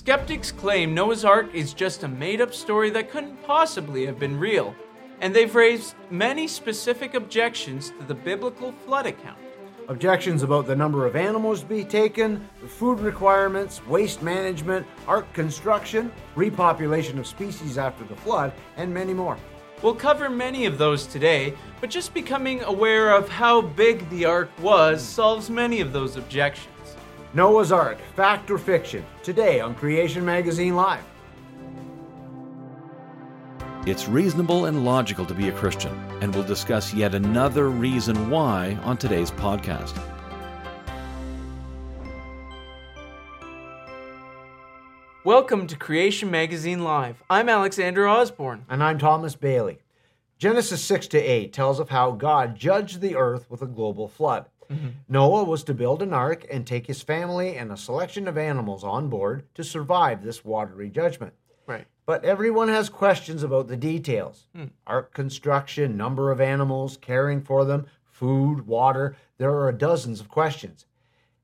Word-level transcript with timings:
Skeptics 0.00 0.50
claim 0.50 0.94
Noah's 0.94 1.26
Ark 1.26 1.54
is 1.54 1.74
just 1.74 2.04
a 2.04 2.08
made 2.08 2.40
up 2.40 2.54
story 2.54 2.88
that 2.88 3.10
couldn't 3.10 3.36
possibly 3.42 4.06
have 4.06 4.18
been 4.18 4.40
real, 4.40 4.74
and 5.20 5.34
they've 5.34 5.54
raised 5.54 5.94
many 6.10 6.48
specific 6.48 7.12
objections 7.12 7.90
to 7.90 8.06
the 8.06 8.14
biblical 8.14 8.72
flood 8.72 9.04
account. 9.04 9.36
Objections 9.88 10.42
about 10.42 10.66
the 10.66 10.74
number 10.74 11.04
of 11.04 11.16
animals 11.16 11.60
to 11.60 11.66
be 11.66 11.84
taken, 11.84 12.48
the 12.62 12.66
food 12.66 12.98
requirements, 13.00 13.86
waste 13.88 14.22
management, 14.22 14.86
ark 15.06 15.30
construction, 15.34 16.10
repopulation 16.34 17.18
of 17.18 17.26
species 17.26 17.76
after 17.76 18.02
the 18.04 18.16
flood, 18.16 18.54
and 18.78 18.94
many 18.94 19.12
more. 19.12 19.36
We'll 19.82 19.94
cover 19.94 20.30
many 20.30 20.64
of 20.64 20.78
those 20.78 21.06
today, 21.06 21.52
but 21.78 21.90
just 21.90 22.14
becoming 22.14 22.62
aware 22.62 23.14
of 23.14 23.28
how 23.28 23.60
big 23.60 24.08
the 24.08 24.24
ark 24.24 24.48
was 24.60 25.02
solves 25.02 25.50
many 25.50 25.82
of 25.82 25.92
those 25.92 26.16
objections. 26.16 26.79
Noah's 27.32 27.70
Ark, 27.70 27.98
fact 28.16 28.50
or 28.50 28.58
fiction, 28.58 29.06
today 29.22 29.60
on 29.60 29.76
Creation 29.76 30.24
Magazine 30.24 30.74
Live. 30.74 31.04
It's 33.86 34.08
reasonable 34.08 34.64
and 34.64 34.84
logical 34.84 35.24
to 35.26 35.32
be 35.32 35.48
a 35.48 35.52
Christian, 35.52 35.92
and 36.20 36.34
we'll 36.34 36.42
discuss 36.42 36.92
yet 36.92 37.14
another 37.14 37.70
reason 37.70 38.30
why 38.30 38.76
on 38.82 38.96
today's 38.96 39.30
podcast. 39.30 39.96
Welcome 45.22 45.68
to 45.68 45.76
Creation 45.76 46.32
Magazine 46.32 46.82
Live. 46.82 47.22
I'm 47.30 47.48
Alexander 47.48 48.08
Osborne. 48.08 48.64
And 48.68 48.82
I'm 48.82 48.98
Thomas 48.98 49.36
Bailey. 49.36 49.78
Genesis 50.38 50.82
6 50.82 51.06
to 51.08 51.18
8 51.20 51.52
tells 51.52 51.78
of 51.78 51.90
how 51.90 52.10
God 52.10 52.56
judged 52.56 53.00
the 53.00 53.14
earth 53.14 53.48
with 53.48 53.62
a 53.62 53.66
global 53.66 54.08
flood. 54.08 54.46
Mm-hmm. 54.70 54.88
Noah 55.08 55.44
was 55.44 55.64
to 55.64 55.74
build 55.74 56.02
an 56.02 56.12
ark 56.12 56.46
and 56.50 56.66
take 56.66 56.86
his 56.86 57.02
family 57.02 57.56
and 57.56 57.72
a 57.72 57.76
selection 57.76 58.28
of 58.28 58.38
animals 58.38 58.84
on 58.84 59.08
board 59.08 59.44
to 59.54 59.64
survive 59.64 60.22
this 60.22 60.44
watery 60.44 60.88
judgment. 60.88 61.32
Right. 61.66 61.86
But 62.06 62.24
everyone 62.24 62.68
has 62.68 62.88
questions 62.88 63.42
about 63.42 63.68
the 63.68 63.76
details 63.76 64.46
hmm. 64.54 64.66
ark 64.86 65.12
construction, 65.12 65.96
number 65.96 66.30
of 66.30 66.40
animals, 66.40 66.96
caring 67.00 67.40
for 67.42 67.64
them, 67.64 67.86
food, 68.04 68.66
water. 68.66 69.16
There 69.38 69.58
are 69.60 69.72
dozens 69.72 70.20
of 70.20 70.28
questions. 70.28 70.86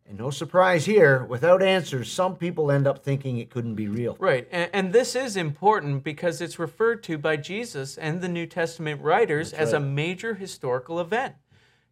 And 0.09 0.19
no 0.19 0.31
surprise 0.31 0.87
here, 0.87 1.25
without 1.25 1.63
answers, 1.63 2.13
some 2.13 2.37
people 2.37 2.71
end 2.71 2.87
up 2.87 3.03
thinking 3.03 3.39
it 3.39 3.51
couldn't 3.51 3.75
be 3.75 3.89
real. 3.89 4.17
Right. 4.21 4.47
And, 4.53 4.71
and 4.73 4.93
this 4.93 5.17
is 5.17 5.37
important 5.37 6.05
because 6.05 6.41
it's 6.41 6.61
referred 6.61 7.03
to 7.05 7.19
by 7.19 7.37
Jesus 7.37 7.99
and 7.99 8.21
the 8.21 8.29
New 8.29 8.47
Testament 8.47 9.03
writers 9.03 9.51
That's 9.51 9.63
as 9.63 9.73
right. 9.73 9.83
a 9.83 9.85
major 9.85 10.35
historical 10.35 11.01
event. 11.01 11.35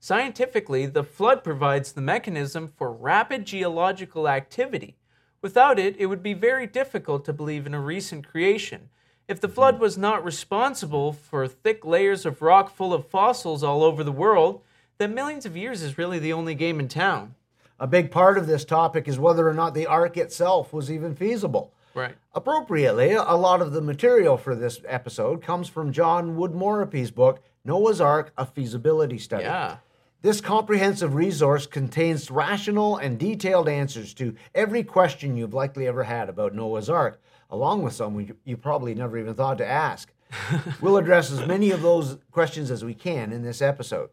Scientifically, 0.05 0.84
the 0.84 1.02
flood 1.02 1.42
provides 1.42 1.92
the 1.92 2.00
mechanism 2.02 2.70
for 2.77 2.92
rapid 2.92 3.47
geological 3.47 4.28
activity. 4.28 4.96
Without 5.41 5.78
it, 5.78 5.96
it 5.98 6.05
would 6.05 6.22
be 6.22 6.34
very 6.34 6.66
difficult 6.66 7.24
to 7.24 7.33
believe 7.33 7.64
in 7.64 7.72
a 7.72 7.80
recent 7.80 8.28
creation. 8.28 8.91
If 9.28 9.41
the 9.41 9.48
flood 9.48 9.80
was 9.80 9.96
not 9.96 10.22
responsible 10.22 11.14
for 11.14 11.48
thick 11.48 11.86
layers 11.86 12.27
of 12.27 12.42
rock 12.42 12.69
full 12.77 12.92
of 12.92 13.08
fossils 13.08 13.62
all 13.62 13.83
over 13.83 14.05
the 14.05 14.12
world, 14.12 14.61
then 14.98 15.14
millions 15.14 15.46
of 15.46 15.56
years 15.56 15.80
is 15.80 15.96
really 15.96 16.18
the 16.18 16.34
only 16.34 16.55
game 16.55 16.80
in 16.80 16.89
town. 16.89 17.34
A 17.80 17.86
big 17.86 18.11
part 18.11 18.36
of 18.36 18.46
this 18.46 18.66
topic 18.66 19.08
is 19.08 19.18
whether 19.18 19.48
or 19.48 19.55
not 19.55 19.72
the 19.72 19.86
ark 19.86 20.18
itself 20.18 20.70
was 20.70 20.91
even 20.91 21.14
feasible. 21.14 21.72
Right. 21.94 22.14
Appropriately, 22.34 23.12
a 23.12 23.22
lot 23.22 23.62
of 23.62 23.72
the 23.72 23.80
material 23.80 24.36
for 24.36 24.55
this 24.55 24.83
episode 24.86 25.41
comes 25.41 25.66
from 25.66 25.94
John 25.94 26.36
Woodmorappe's 26.36 27.11
book, 27.11 27.42
Noah's 27.64 28.02
Ark, 28.02 28.34
A 28.36 28.44
Feasibility 28.44 29.16
Study. 29.16 29.44
Yeah. 29.44 29.78
This 30.25 30.41
comprehensive 30.41 31.14
resource 31.14 31.67
contains 31.67 32.30
rational 32.30 32.97
and 32.97 33.19
detailed 33.19 33.69
answers 33.69 34.14
to 34.14 34.34
every 34.55 34.83
question 34.83 35.36
you've 35.36 35.53
likely 35.53 35.86
ever 35.86 36.05
had 36.05 36.30
about 36.30 36.55
Noah's 36.55 36.89
Ark, 36.89 37.20
along 37.50 37.83
with 37.83 37.92
some 37.92 38.34
you 38.42 38.56
probably 38.56 38.95
never 38.95 39.19
even 39.19 39.34
thought 39.34 39.58
to 39.58 39.67
ask. 39.67 40.14
we'll 40.80 40.97
address 40.97 41.30
as 41.30 41.47
many 41.47 41.70
of 41.72 41.83
those 41.83 42.17
questions 42.30 42.70
as 42.70 42.83
we 42.83 42.95
can 42.95 43.34
in 43.34 43.42
this 43.42 43.61
episode. 43.61 44.08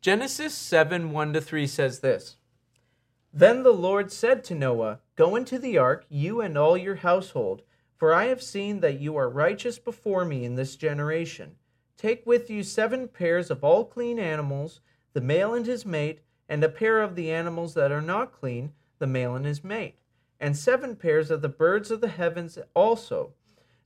Genesis 0.00 0.54
7 0.54 1.10
1 1.10 1.32
to 1.34 1.42
3 1.42 1.66
says 1.66 2.00
this 2.00 2.38
Then 3.30 3.64
the 3.64 3.74
Lord 3.74 4.10
said 4.10 4.44
to 4.44 4.54
Noah, 4.54 5.00
Go 5.14 5.36
into 5.36 5.58
the 5.58 5.76
ark, 5.76 6.06
you 6.08 6.40
and 6.40 6.56
all 6.56 6.78
your 6.78 6.96
household, 6.96 7.60
for 7.98 8.14
I 8.14 8.28
have 8.28 8.42
seen 8.42 8.80
that 8.80 8.98
you 8.98 9.14
are 9.18 9.28
righteous 9.28 9.78
before 9.78 10.24
me 10.24 10.46
in 10.46 10.54
this 10.54 10.74
generation. 10.74 11.56
Take 11.98 12.24
with 12.24 12.48
you 12.48 12.62
seven 12.62 13.08
pairs 13.08 13.50
of 13.50 13.62
all 13.62 13.84
clean 13.84 14.18
animals 14.18 14.80
the 15.14 15.20
male 15.20 15.54
and 15.54 15.64
his 15.64 15.86
mate, 15.86 16.20
and 16.48 16.62
a 16.62 16.68
pair 16.68 17.00
of 17.00 17.16
the 17.16 17.30
animals 17.30 17.72
that 17.74 17.90
are 17.90 18.02
not 18.02 18.32
clean, 18.32 18.72
the 18.98 19.06
male 19.06 19.34
and 19.34 19.46
his 19.46 19.64
mate, 19.64 19.94
and 20.38 20.56
seven 20.56 20.94
pairs 20.94 21.30
of 21.30 21.40
the 21.40 21.48
birds 21.48 21.90
of 21.90 22.00
the 22.00 22.08
heavens 22.08 22.58
also, 22.74 23.32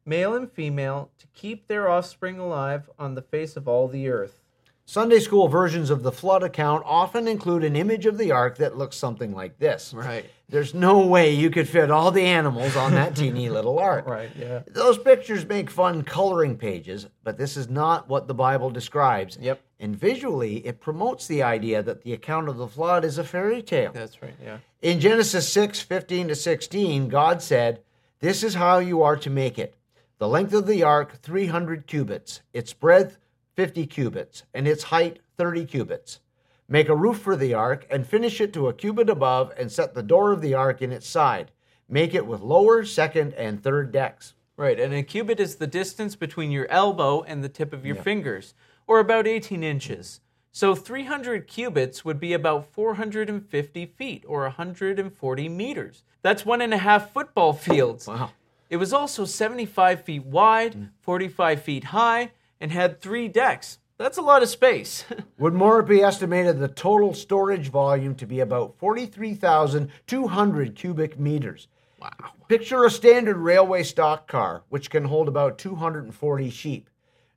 male 0.04 0.34
and 0.34 0.50
female, 0.50 1.10
to 1.18 1.26
keep 1.28 1.68
their 1.68 1.88
offspring 1.88 2.38
alive 2.38 2.90
on 2.98 3.14
the 3.14 3.22
face 3.22 3.56
of 3.56 3.68
all 3.68 3.86
the 3.86 4.08
earth. 4.08 4.42
Sunday 4.88 5.20
school 5.20 5.48
versions 5.48 5.90
of 5.90 6.02
the 6.02 6.10
flood 6.10 6.42
account 6.42 6.82
often 6.86 7.28
include 7.28 7.62
an 7.62 7.76
image 7.76 8.06
of 8.06 8.16
the 8.16 8.32
ark 8.32 8.56
that 8.56 8.78
looks 8.78 8.96
something 8.96 9.34
like 9.34 9.58
this. 9.58 9.92
Right. 9.92 10.24
There's 10.48 10.72
no 10.72 11.06
way 11.06 11.34
you 11.34 11.50
could 11.50 11.68
fit 11.68 11.90
all 11.90 12.10
the 12.10 12.24
animals 12.24 12.74
on 12.74 12.92
that 12.92 13.14
teeny 13.14 13.50
little 13.50 13.78
ark. 13.78 14.06
Right, 14.06 14.30
yeah. 14.34 14.62
Those 14.66 14.96
pictures 14.96 15.44
make 15.44 15.68
fun 15.68 16.04
coloring 16.04 16.56
pages, 16.56 17.06
but 17.22 17.36
this 17.36 17.54
is 17.58 17.68
not 17.68 18.08
what 18.08 18.28
the 18.28 18.34
Bible 18.34 18.70
describes. 18.70 19.36
Yep. 19.38 19.60
And 19.78 19.94
visually, 19.94 20.66
it 20.66 20.80
promotes 20.80 21.26
the 21.26 21.42
idea 21.42 21.82
that 21.82 22.00
the 22.00 22.14
account 22.14 22.48
of 22.48 22.56
the 22.56 22.66
flood 22.66 23.04
is 23.04 23.18
a 23.18 23.24
fairy 23.24 23.60
tale. 23.60 23.92
That's 23.92 24.22
right, 24.22 24.36
yeah. 24.42 24.56
In 24.80 25.00
Genesis 25.00 25.46
6 25.52 25.82
15 25.82 26.28
to 26.28 26.34
16, 26.34 27.10
God 27.10 27.42
said, 27.42 27.82
This 28.20 28.42
is 28.42 28.54
how 28.54 28.78
you 28.78 29.02
are 29.02 29.16
to 29.16 29.28
make 29.28 29.58
it. 29.58 29.74
The 30.16 30.28
length 30.28 30.54
of 30.54 30.66
the 30.66 30.82
ark, 30.82 31.20
300 31.20 31.86
cubits, 31.86 32.40
its 32.54 32.72
breadth, 32.72 33.18
50 33.58 33.88
cubits, 33.88 34.44
and 34.54 34.68
its 34.68 34.84
height 34.84 35.18
30 35.36 35.64
cubits. 35.64 36.20
Make 36.68 36.88
a 36.88 36.94
roof 36.94 37.18
for 37.18 37.34
the 37.34 37.54
ark 37.54 37.88
and 37.90 38.06
finish 38.06 38.40
it 38.40 38.52
to 38.52 38.68
a 38.68 38.72
cubit 38.72 39.10
above 39.10 39.52
and 39.58 39.72
set 39.72 39.94
the 39.94 40.02
door 40.04 40.30
of 40.30 40.40
the 40.40 40.54
ark 40.54 40.80
in 40.80 40.92
its 40.92 41.08
side. 41.08 41.50
Make 41.88 42.14
it 42.14 42.24
with 42.24 42.40
lower, 42.40 42.84
second, 42.84 43.34
and 43.34 43.60
third 43.60 43.90
decks. 43.90 44.34
Right, 44.56 44.78
and 44.78 44.94
a 44.94 45.02
cubit 45.02 45.40
is 45.40 45.56
the 45.56 45.66
distance 45.66 46.14
between 46.14 46.52
your 46.52 46.70
elbow 46.70 47.22
and 47.22 47.42
the 47.42 47.48
tip 47.48 47.72
of 47.72 47.84
your 47.84 47.96
yeah. 47.96 48.02
fingers, 48.02 48.54
or 48.86 49.00
about 49.00 49.26
18 49.26 49.64
inches. 49.64 50.20
So 50.52 50.76
300 50.76 51.48
cubits 51.48 52.04
would 52.04 52.20
be 52.20 52.34
about 52.34 52.72
450 52.72 53.86
feet, 53.86 54.24
or 54.28 54.42
140 54.42 55.48
meters. 55.48 56.04
That's 56.22 56.46
one 56.46 56.60
and 56.60 56.72
a 56.72 56.78
half 56.78 57.12
football 57.12 57.54
fields. 57.54 58.06
Wow. 58.06 58.30
It 58.70 58.76
was 58.76 58.92
also 58.92 59.24
75 59.24 60.04
feet 60.04 60.24
wide, 60.24 60.74
mm. 60.76 60.90
45 61.00 61.60
feet 61.60 61.84
high, 61.84 62.30
and 62.60 62.72
had 62.72 63.00
three 63.00 63.28
decks. 63.28 63.78
That's 63.98 64.18
a 64.18 64.22
lot 64.22 64.44
of 64.44 64.48
space. 64.48 65.04
Woodmorappe 65.40 66.02
estimated 66.02 66.58
the 66.58 66.68
total 66.68 67.14
storage 67.14 67.68
volume 67.68 68.14
to 68.16 68.26
be 68.26 68.40
about 68.40 68.76
43,200 68.78 70.76
cubic 70.76 71.18
meters. 71.18 71.68
Wow. 72.00 72.10
Picture 72.46 72.84
a 72.84 72.90
standard 72.90 73.38
railway 73.38 73.82
stock 73.82 74.28
car, 74.28 74.62
which 74.68 74.88
can 74.88 75.02
hold 75.04 75.26
about 75.26 75.58
240 75.58 76.50
sheep. 76.50 76.88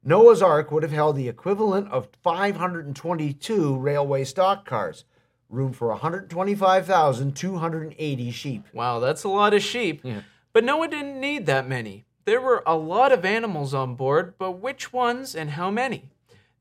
Noah's 0.03 0.41
Ark 0.41 0.71
would 0.71 0.81
have 0.83 0.91
held 0.91 1.15
the 1.15 1.29
equivalent 1.29 1.89
of 1.91 2.09
522 2.23 3.77
railway 3.77 4.23
stock 4.23 4.65
cars, 4.65 5.05
room 5.49 5.73
for 5.73 5.87
125,280 5.89 8.31
sheep. 8.31 8.65
Wow, 8.73 8.99
that's 8.99 9.23
a 9.23 9.29
lot 9.29 9.55
of 9.55 9.63
sheep. 9.63 10.01
Yeah. 10.03 10.21
But 10.53 10.63
Noah 10.63 10.87
didn't 10.87 11.19
need 11.19 11.47
that 11.47 11.67
many. 11.67 12.05
There 12.31 12.39
were 12.39 12.63
a 12.65 12.77
lot 12.77 13.11
of 13.11 13.25
animals 13.25 13.73
on 13.73 13.95
board, 13.95 14.35
but 14.37 14.53
which 14.53 14.93
ones 14.93 15.35
and 15.35 15.49
how 15.49 15.69
many? 15.69 16.11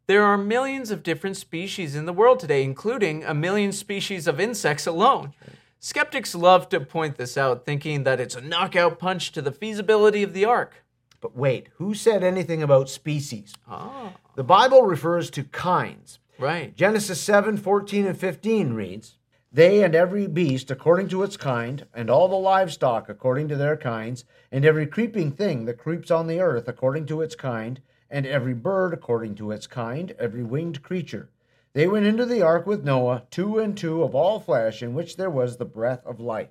There 0.08 0.24
are 0.24 0.36
millions 0.36 0.90
of 0.90 1.04
different 1.04 1.36
species 1.36 1.94
in 1.94 2.06
the 2.06 2.12
world 2.12 2.40
today, 2.40 2.64
including 2.64 3.22
a 3.22 3.34
million 3.34 3.70
species 3.70 4.26
of 4.26 4.40
insects 4.40 4.84
alone. 4.84 5.32
Skeptics 5.78 6.34
love 6.34 6.68
to 6.70 6.80
point 6.80 7.18
this 7.18 7.38
out, 7.38 7.64
thinking 7.64 8.02
that 8.02 8.18
it's 8.18 8.34
a 8.34 8.40
knockout 8.40 8.98
punch 8.98 9.30
to 9.30 9.40
the 9.40 9.52
feasibility 9.52 10.24
of 10.24 10.32
the 10.32 10.44
ark. 10.44 10.84
But 11.20 11.36
wait, 11.36 11.68
who 11.76 11.94
said 11.94 12.24
anything 12.24 12.64
about 12.64 12.90
species? 12.90 13.54
Ah. 13.68 14.14
The 14.34 14.42
Bible 14.42 14.82
refers 14.82 15.30
to 15.30 15.44
kinds. 15.44 16.18
Right. 16.36 16.74
Genesis 16.74 17.20
7 17.20 17.56
14 17.56 18.08
and 18.08 18.18
15 18.18 18.72
reads, 18.72 19.18
they 19.52 19.82
and 19.82 19.96
every 19.96 20.28
beast 20.28 20.70
according 20.70 21.08
to 21.08 21.24
its 21.24 21.36
kind, 21.36 21.84
and 21.92 22.08
all 22.08 22.28
the 22.28 22.36
livestock 22.36 23.08
according 23.08 23.48
to 23.48 23.56
their 23.56 23.76
kinds, 23.76 24.24
and 24.52 24.64
every 24.64 24.86
creeping 24.86 25.32
thing 25.32 25.64
that 25.64 25.78
creeps 25.78 26.10
on 26.10 26.28
the 26.28 26.40
earth 26.40 26.68
according 26.68 27.06
to 27.06 27.20
its 27.20 27.34
kind, 27.34 27.80
and 28.08 28.26
every 28.26 28.54
bird 28.54 28.94
according 28.94 29.34
to 29.34 29.50
its 29.50 29.66
kind, 29.66 30.14
every 30.18 30.44
winged 30.44 30.82
creature. 30.82 31.30
They 31.72 31.88
went 31.88 32.06
into 32.06 32.26
the 32.26 32.42
ark 32.42 32.66
with 32.66 32.84
Noah, 32.84 33.24
two 33.30 33.58
and 33.58 33.76
two 33.76 34.04
of 34.04 34.14
all 34.14 34.38
flesh, 34.38 34.82
in 34.82 34.94
which 34.94 35.16
there 35.16 35.30
was 35.30 35.56
the 35.56 35.64
breath 35.64 36.06
of 36.06 36.20
life. 36.20 36.50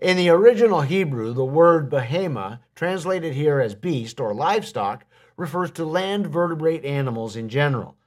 In 0.00 0.16
the 0.16 0.30
original 0.30 0.82
Hebrew, 0.82 1.34
the 1.34 1.44
word 1.44 1.90
behema, 1.90 2.60
translated 2.74 3.34
here 3.34 3.60
as 3.60 3.74
beast 3.74 4.18
or 4.18 4.32
livestock, 4.32 5.04
refers 5.36 5.70
to 5.72 5.84
land 5.84 6.28
vertebrate 6.28 6.84
animals 6.84 7.36
in 7.36 7.48
general. 7.50 7.97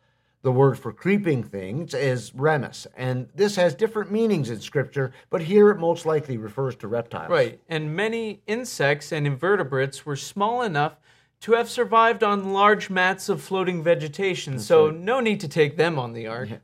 The 0.43 0.51
word 0.51 0.79
for 0.79 0.91
creeping 0.91 1.43
things 1.43 1.93
is 1.93 2.31
remes, 2.31 2.87
and 2.97 3.29
this 3.35 3.55
has 3.57 3.75
different 3.75 4.11
meanings 4.11 4.49
in 4.49 4.59
Scripture, 4.59 5.11
but 5.29 5.43
here 5.43 5.69
it 5.69 5.79
most 5.79 6.05
likely 6.05 6.37
refers 6.37 6.75
to 6.77 6.87
reptiles. 6.87 7.29
Right. 7.29 7.59
And 7.69 7.95
many 7.95 8.41
insects 8.47 9.11
and 9.11 9.27
invertebrates 9.27 10.03
were 10.03 10.15
small 10.15 10.63
enough 10.63 10.95
to 11.41 11.53
have 11.53 11.69
survived 11.69 12.23
on 12.23 12.53
large 12.53 12.89
mats 12.89 13.29
of 13.29 13.41
floating 13.41 13.83
vegetation, 13.83 14.57
so 14.59 14.89
no 14.89 15.19
need 15.19 15.39
to 15.41 15.47
take 15.47 15.77
them 15.77 15.99
on 15.99 16.13
the 16.13 16.27
ark. 16.27 16.49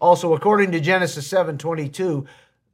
Also, 0.00 0.32
according 0.32 0.70
to 0.70 0.78
Genesis 0.78 1.26
7:22, 1.26 2.24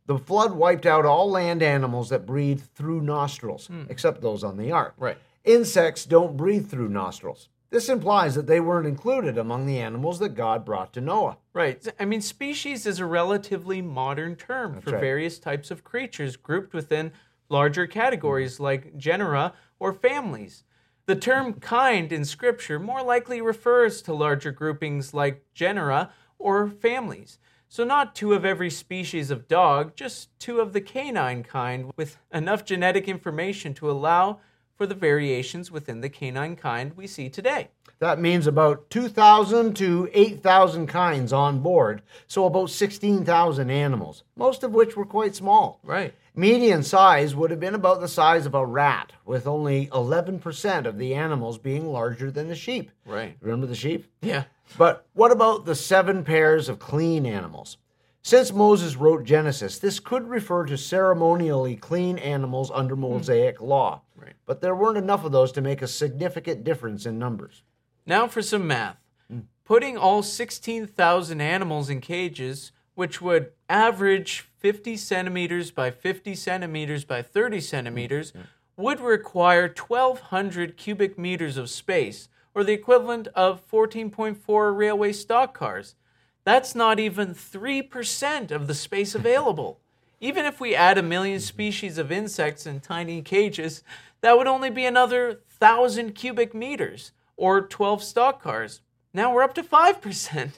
the 0.05 0.19
flood 0.19 0.53
wiped 0.53 0.85
out 0.85 1.07
all 1.07 1.31
land 1.31 1.63
animals 1.63 2.11
that 2.11 2.27
breathe 2.27 2.61
through 2.75 3.01
nostrils, 3.01 3.69
hmm. 3.69 3.85
except 3.89 4.21
those 4.21 4.45
on 4.45 4.59
the 4.59 4.71
ark. 4.71 4.93
Right. 4.99 5.17
Insects 5.45 6.05
don't 6.05 6.37
breathe 6.37 6.69
through 6.69 6.91
nostrils. 6.91 7.49
This 7.75 7.89
implies 7.89 8.37
that 8.37 8.47
they 8.47 8.61
weren't 8.61 8.87
included 8.87 9.37
among 9.37 9.67
the 9.67 9.81
animals 9.81 10.21
that 10.21 10.37
God 10.37 10.65
brought 10.65 10.93
to 10.93 11.01
Noah. 11.01 11.39
Right. 11.53 11.85
I 11.99 12.05
mean, 12.05 12.21
species 12.21 12.87
is 12.87 13.01
a 13.01 13.05
relatively 13.05 13.83
modern 13.83 14.37
term 14.37 14.81
for 14.81 14.93
right. 14.93 15.01
various 15.01 15.41
types 15.41 15.73
of 15.73 15.83
creatures 15.83 16.37
grouped 16.37 16.73
within 16.73 17.11
larger 17.49 17.89
categories 17.89 18.61
like 18.61 18.97
genera 18.97 19.55
or 19.81 19.93
families. 19.93 20.63
The 21.07 21.17
term 21.17 21.55
kind 21.55 22.13
in 22.13 22.25
Scripture 22.25 22.79
more 22.79 23.03
likely 23.03 23.41
refers 23.41 24.03
to 24.03 24.15
larger 24.15 24.53
groupings 24.53 25.13
like 25.13 25.45
genera 25.53 26.13
or 26.39 26.69
families. 26.69 27.41
So, 27.67 27.83
not 27.83 28.15
two 28.15 28.35
of 28.35 28.45
every 28.45 28.71
species 28.71 29.33
of 29.33 29.49
dog, 29.49 29.97
just 29.97 30.29
two 30.39 30.61
of 30.61 30.75
the 30.75 30.81
canine 30.81 31.43
kind 31.43 31.93
with 31.97 32.19
enough 32.33 32.65
genetic 32.65 33.09
information 33.09 33.75
to 33.75 33.91
allow 33.91 34.39
for 34.77 34.87
the 34.87 34.95
variations 34.95 35.71
within 35.71 36.01
the 36.01 36.09
canine 36.09 36.57
kind 36.57 36.97
we 36.97 37.07
see 37.07 37.29
today. 37.29 37.69
That 38.01 38.21
means 38.21 38.47
about 38.47 38.91
2,000 38.91 39.75
to 39.77 40.11
8,000 40.13 40.87
kinds 40.87 41.33
on 41.33 41.61
board, 41.61 42.03
so 42.27 42.45
about 42.45 42.71
16,000 42.71 43.71
animals, 43.71 44.25
most 44.37 44.63
of 44.63 44.73
which 44.73 44.97
were 44.97 45.07
quite 45.07 45.35
small. 45.35 45.81
Right. 45.85 46.13
Median 46.35 46.83
size 46.83 47.37
would 47.37 47.53
have 47.53 47.61
been 47.61 47.77
about 47.77 48.01
the 48.01 48.09
size 48.09 48.45
of 48.45 48.55
a 48.55 48.67
rat, 48.67 49.13
with 49.25 49.47
only 49.47 49.87
11% 49.87 50.87
of 50.87 50.99
the 50.99 51.15
animals 51.15 51.59
being 51.59 51.87
larger 51.87 52.31
than 52.31 52.49
the 52.49 52.57
sheep. 52.57 52.91
Right. 53.07 53.37
Remember 53.41 53.67
the 53.67 53.77
sheep? 53.77 54.07
Yeah. 54.21 54.45
But 54.77 55.07
what 55.13 55.31
about 55.31 55.65
the 55.65 55.77
seven 55.77 56.25
pairs 56.25 56.69
of 56.69 56.81
clean 56.81 57.25
animals? 57.25 57.77
Since 58.23 58.53
Moses 58.53 58.97
wrote 58.97 59.25
Genesis, 59.25 59.79
this 59.79 60.01
could 60.01 60.27
refer 60.29 60.65
to 60.65 60.79
ceremonially 60.79 61.77
clean 61.77 62.19
animals 62.19 62.71
under 62.75 62.95
hmm. 62.95 63.03
Mosaic 63.03 63.61
law. 63.61 64.01
Right. 64.25 64.35
But 64.47 64.61
there 64.61 64.75
weren't 64.75 64.99
enough 64.99 65.25
of 65.25 65.33
those 65.33 65.53
to 65.53 65.61
make 65.61 65.83
a 65.83 65.87
significant 65.87 66.65
difference 66.65 67.05
in 67.05 67.19
numbers. 67.19 67.63
Now 68.07 68.27
for 68.27 68.43
some 68.43 68.67
math. 68.67 68.97
Hmm. 69.31 69.41
Putting 69.65 69.97
all 69.97 70.23
16,000 70.23 71.41
animals 71.41 71.91
in 71.91 72.01
cages, 72.01 72.73
which 72.95 73.21
would 73.21 73.53
average 73.69 74.47
50 74.59 74.97
centimeters 74.97 75.71
by 75.71 75.91
50 75.91 76.35
centimeters 76.35 77.05
by 77.05 77.23
30 77.23 77.61
centimeters, 77.61 78.31
hmm. 78.31 78.41
would 78.77 79.01
require 79.01 79.69
1,200 79.69 80.77
cubic 80.77 81.19
meters 81.19 81.57
of 81.57 81.69
space, 81.71 82.29
or 82.55 82.65
the 82.65 82.73
equivalent 82.73 83.29
of 83.35 83.69
14.4 83.69 84.77
railway 84.77 85.13
stock 85.13 85.55
cars. 85.55 85.97
That's 86.45 86.75
not 86.75 87.01
even 87.01 87.35
3% 87.35 88.51
of 88.51 88.67
the 88.67 88.75
space 88.75 89.15
available. 89.15 89.81
Even 90.25 90.47
if 90.47 90.59
we 90.59 90.75
add 90.75 90.97
a 90.97 91.03
million 91.03 91.39
species 91.39 91.99
of 91.99 92.11
insects 92.11 92.65
in 92.65 92.81
tiny 92.81 93.21
cages, 93.21 93.83
that 94.23 94.39
would 94.39 94.47
only 94.47 94.71
be 94.71 94.87
another 94.87 95.43
1,000 95.59 96.15
cubic 96.15 96.55
meters, 96.55 97.13
or 97.37 97.61
12 97.61 98.03
stock 98.03 98.41
cars. 98.41 98.81
Now 99.13 99.35
we're 99.35 99.43
up 99.43 99.53
to 99.53 99.63
5%. 99.63 100.53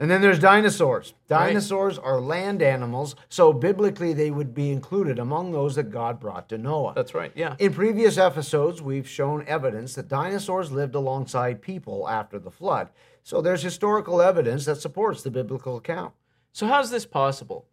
And 0.00 0.10
then 0.10 0.20
there's 0.20 0.40
dinosaurs. 0.40 1.14
Dinosaurs 1.28 1.96
are 1.96 2.20
land 2.20 2.60
animals, 2.60 3.14
so 3.28 3.52
biblically 3.52 4.14
they 4.14 4.32
would 4.32 4.52
be 4.52 4.72
included 4.72 5.20
among 5.20 5.52
those 5.52 5.76
that 5.76 5.92
God 5.92 6.18
brought 6.18 6.48
to 6.48 6.58
Noah. 6.58 6.94
That's 6.96 7.14
right, 7.14 7.30
yeah. 7.36 7.54
In 7.60 7.72
previous 7.72 8.18
episodes, 8.18 8.82
we've 8.82 9.08
shown 9.08 9.44
evidence 9.46 9.94
that 9.94 10.08
dinosaurs 10.08 10.72
lived 10.72 10.96
alongside 10.96 11.62
people 11.62 12.08
after 12.08 12.40
the 12.40 12.50
flood. 12.50 12.90
So 13.22 13.40
there's 13.40 13.62
historical 13.62 14.20
evidence 14.20 14.64
that 14.64 14.80
supports 14.80 15.22
the 15.22 15.30
biblical 15.30 15.76
account. 15.76 16.14
So, 16.52 16.66
how's 16.66 16.90
this 16.90 17.06
possible? 17.06 17.66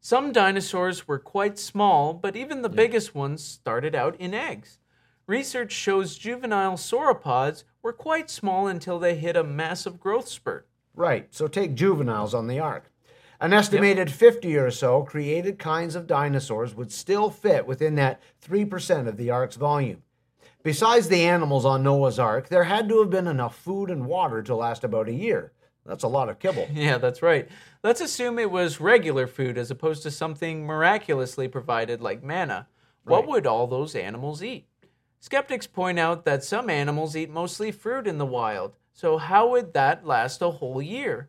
Some 0.00 0.32
dinosaurs 0.32 1.08
were 1.08 1.18
quite 1.18 1.58
small, 1.58 2.14
but 2.14 2.36
even 2.36 2.62
the 2.62 2.68
biggest 2.68 3.14
ones 3.14 3.44
started 3.44 3.94
out 3.94 4.14
in 4.20 4.34
eggs. 4.34 4.78
Research 5.26 5.72
shows 5.72 6.16
juvenile 6.16 6.74
sauropods 6.74 7.64
were 7.82 7.92
quite 7.92 8.30
small 8.30 8.68
until 8.68 8.98
they 8.98 9.16
hit 9.16 9.36
a 9.36 9.42
massive 9.42 9.98
growth 9.98 10.28
spurt. 10.28 10.68
Right, 10.94 11.26
so 11.34 11.48
take 11.48 11.74
juveniles 11.74 12.32
on 12.32 12.46
the 12.46 12.60
ark. 12.60 12.92
An 13.40 13.52
estimated 13.52 14.10
50 14.10 14.56
or 14.56 14.70
so 14.70 15.02
created 15.02 15.58
kinds 15.58 15.94
of 15.94 16.06
dinosaurs 16.06 16.74
would 16.74 16.90
still 16.90 17.28
fit 17.28 17.66
within 17.66 17.96
that 17.96 18.20
3% 18.42 19.08
of 19.08 19.16
the 19.16 19.30
ark's 19.30 19.56
volume. 19.56 20.02
Besides 20.62 21.08
the 21.08 21.24
animals 21.24 21.64
on 21.64 21.82
Noah's 21.82 22.18
ark, 22.18 22.48
there 22.48 22.64
had 22.64 22.88
to 22.88 23.00
have 23.00 23.10
been 23.10 23.26
enough 23.26 23.56
food 23.56 23.90
and 23.90 24.06
water 24.06 24.42
to 24.42 24.56
last 24.56 24.84
about 24.84 25.08
a 25.08 25.12
year. 25.12 25.52
That's 25.86 26.04
a 26.04 26.08
lot 26.08 26.28
of 26.28 26.38
kibble. 26.38 26.68
Yeah, 26.74 26.98
that's 26.98 27.22
right. 27.22 27.48
Let's 27.82 28.00
assume 28.00 28.38
it 28.38 28.50
was 28.50 28.80
regular 28.80 29.26
food 29.26 29.56
as 29.56 29.70
opposed 29.70 30.02
to 30.02 30.10
something 30.10 30.66
miraculously 30.66 31.48
provided 31.48 32.00
like 32.00 32.22
manna. 32.22 32.68
What 33.04 33.20
Right. 33.20 33.28
would 33.28 33.46
all 33.46 33.66
those 33.66 33.94
animals 33.94 34.42
eat? 34.42 34.66
Skeptics 35.20 35.66
point 35.66 35.98
out 35.98 36.24
that 36.24 36.44
some 36.44 36.68
animals 36.68 37.16
eat 37.16 37.30
mostly 37.30 37.72
fruit 37.72 38.06
in 38.06 38.18
the 38.18 38.26
wild, 38.26 38.76
so 38.92 39.16
how 39.16 39.48
would 39.50 39.72
that 39.72 40.06
last 40.06 40.42
a 40.42 40.50
whole 40.50 40.82
year? 40.82 41.28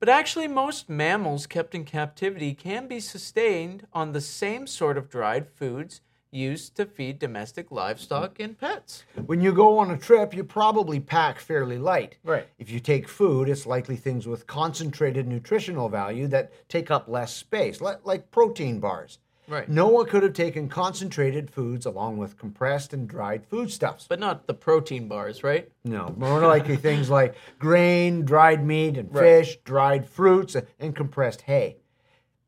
But 0.00 0.08
actually, 0.08 0.48
most 0.48 0.88
mammals 0.90 1.46
kept 1.46 1.74
in 1.74 1.84
captivity 1.84 2.52
can 2.54 2.86
be 2.86 3.00
sustained 3.00 3.86
on 3.92 4.12
the 4.12 4.20
same 4.20 4.66
sort 4.66 4.98
of 4.98 5.08
dried 5.08 5.48
foods 5.48 6.00
used 6.34 6.74
to 6.76 6.84
feed 6.86 7.18
domestic 7.18 7.70
livestock 7.70 8.40
and 8.40 8.58
pets. 8.58 9.04
When 9.26 9.40
you 9.40 9.52
go 9.52 9.78
on 9.78 9.90
a 9.90 9.96
trip, 9.96 10.34
you 10.34 10.44
probably 10.44 11.00
pack 11.00 11.38
fairly 11.38 11.78
light. 11.78 12.16
Right. 12.24 12.48
If 12.58 12.70
you 12.70 12.80
take 12.80 13.08
food, 13.08 13.48
it's 13.48 13.66
likely 13.66 13.96
things 13.96 14.26
with 14.26 14.46
concentrated 14.46 15.26
nutritional 15.28 15.88
value 15.88 16.26
that 16.28 16.52
take 16.68 16.90
up 16.90 17.08
less 17.08 17.34
space, 17.34 17.80
like 17.80 18.30
protein 18.30 18.80
bars. 18.80 19.18
Right. 19.46 19.68
Noah 19.68 20.06
could 20.06 20.22
have 20.22 20.32
taken 20.32 20.70
concentrated 20.70 21.50
foods 21.50 21.84
along 21.84 22.16
with 22.16 22.38
compressed 22.38 22.94
and 22.94 23.06
dried 23.06 23.44
foodstuffs. 23.44 24.06
But 24.08 24.18
not 24.18 24.46
the 24.46 24.54
protein 24.54 25.06
bars, 25.06 25.44
right? 25.44 25.70
No, 25.84 26.14
more 26.16 26.40
likely 26.40 26.76
things 26.76 27.10
like 27.10 27.34
grain, 27.58 28.24
dried 28.24 28.64
meat 28.64 28.96
and 28.96 29.14
Right. 29.14 29.22
fish, 29.44 29.58
dried 29.64 30.08
fruits, 30.08 30.56
and 30.80 30.96
compressed 30.96 31.42
hay. 31.42 31.76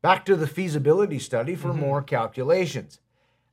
Back 0.01 0.25
to 0.25 0.35
the 0.35 0.47
feasibility 0.47 1.19
study 1.19 1.53
for 1.55 1.67
Mm-hmm. 1.69 1.79
more 1.79 2.01
calculations. 2.01 2.99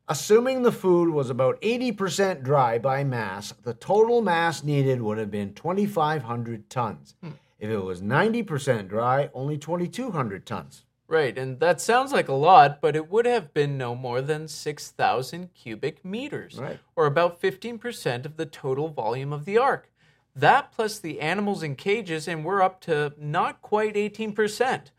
Assuming 0.06 0.62
the 0.62 0.73
food 0.73 1.09
was 1.09 1.31
about 1.31 1.61
80% 1.62 2.43
dry 2.43 2.79
by 2.79 3.05
mass, 3.05 3.55
the 3.63 3.73
total 3.73 4.20
mass 4.20 4.63
needed 4.63 5.01
would 5.01 5.17
have 5.17 5.31
been 5.31 5.55
2,500 5.55 6.69
tons. 6.69 7.15
Hmm. 7.23 7.31
If 7.58 7.70
it 7.70 7.79
was 7.79 8.03
90% 8.03 8.89
dry, 8.89 9.31
only 9.32 9.56
2,200 9.56 10.44
tons. 10.44 10.84
Right, 11.08 11.39
and 11.39 11.58
that 11.61 11.81
sounds 11.81 12.13
like 12.13 12.29
a 12.29 12.34
lot, 12.34 12.82
but 12.82 12.96
it 12.96 13.11
would 13.11 13.25
have 13.25 13.55
been 13.55 13.79
no 13.79 13.94
more 13.94 14.20
than 14.20 14.46
6,000 14.49 15.55
cubic 15.55 16.05
meters, 16.05 16.58
Right. 16.58 16.79
or 16.96 17.06
about 17.06 17.41
15% 17.41 18.27
of 18.27 18.37
the 18.37 18.46
total 18.46 18.89
volume 18.89 19.32
of 19.32 19.46
the 19.46 19.56
ark. 19.56 19.91
That 20.37 20.73
plus 20.73 20.99
the 20.99 21.20
animals 21.20 21.63
in 21.63 21.77
cages, 21.77 22.29
and 22.29 22.44
we're 22.44 22.61
up 22.63 22.81
to 22.82 23.15
not 23.17 23.63
quite 23.63 23.96
18%. 23.96 24.91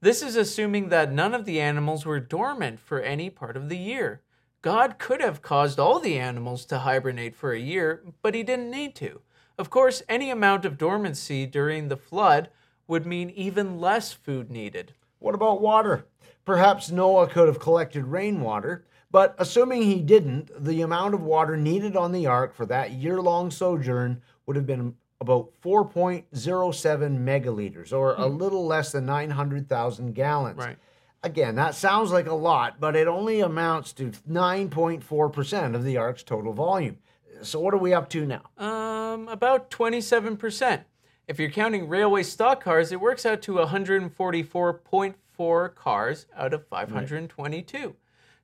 This 0.00 0.22
is 0.22 0.36
assuming 0.36 0.88
that 0.90 1.12
none 1.12 1.34
of 1.34 1.46
the 1.46 1.60
animals 1.60 2.04
were 2.04 2.20
dormant 2.20 2.78
for 2.78 3.00
any 3.00 3.30
part 3.30 3.56
of 3.56 3.68
the 3.68 3.78
year. 3.78 4.20
God 4.62 4.98
could 4.98 5.20
have 5.20 5.42
caused 5.42 5.80
all 5.80 5.98
the 5.98 6.18
animals 6.18 6.64
to 6.66 6.78
hibernate 6.78 7.34
for 7.34 7.52
a 7.52 7.58
year, 7.58 8.02
but 8.22 8.34
he 8.34 8.44
didn't 8.44 8.70
need 8.70 8.94
to. 8.96 9.20
Of 9.58 9.70
course, 9.70 10.02
any 10.08 10.30
amount 10.30 10.64
of 10.64 10.78
dormancy 10.78 11.46
during 11.46 11.88
the 11.88 11.96
flood 11.96 12.48
would 12.86 13.04
mean 13.04 13.30
even 13.30 13.80
less 13.80 14.12
food 14.12 14.50
needed. 14.50 14.94
What 15.18 15.34
about 15.34 15.60
water? 15.60 16.06
Perhaps 16.44 16.90
Noah 16.90 17.26
could 17.26 17.48
have 17.48 17.58
collected 17.58 18.04
rainwater, 18.04 18.84
but 19.10 19.34
assuming 19.38 19.82
he 19.82 20.00
didn't, 20.00 20.50
the 20.64 20.82
amount 20.82 21.14
of 21.14 21.22
water 21.22 21.56
needed 21.56 21.96
on 21.96 22.12
the 22.12 22.26
ark 22.26 22.54
for 22.54 22.66
that 22.66 22.92
year 22.92 23.20
long 23.20 23.50
sojourn 23.50 24.22
would 24.46 24.56
have 24.56 24.66
been 24.66 24.94
about 25.20 25.50
4.07 25.62 26.24
megaliters, 26.32 27.92
or 27.92 28.14
a 28.14 28.28
hmm. 28.28 28.36
little 28.36 28.66
less 28.66 28.92
than 28.92 29.06
900,000 29.06 30.14
gallons. 30.14 30.58
Right. 30.58 30.76
Again, 31.24 31.54
that 31.54 31.76
sounds 31.76 32.10
like 32.10 32.26
a 32.26 32.34
lot, 32.34 32.80
but 32.80 32.96
it 32.96 33.06
only 33.06 33.40
amounts 33.40 33.92
to 33.94 34.10
9.4% 34.28 35.74
of 35.74 35.84
the 35.84 35.96
ark's 35.96 36.22
total 36.22 36.52
volume. 36.52 36.98
So, 37.42 37.60
what 37.60 37.74
are 37.74 37.78
we 37.78 37.94
up 37.94 38.08
to 38.10 38.26
now? 38.26 38.42
Um, 38.58 39.28
about 39.28 39.70
27%. 39.70 40.84
If 41.28 41.38
you're 41.38 41.50
counting 41.50 41.88
railway 41.88 42.24
stock 42.24 42.64
cars, 42.64 42.90
it 42.90 43.00
works 43.00 43.24
out 43.24 43.40
to 43.42 43.52
144.4 43.52 45.74
cars 45.74 46.26
out 46.36 46.52
of 46.52 46.66
522. 46.66 47.94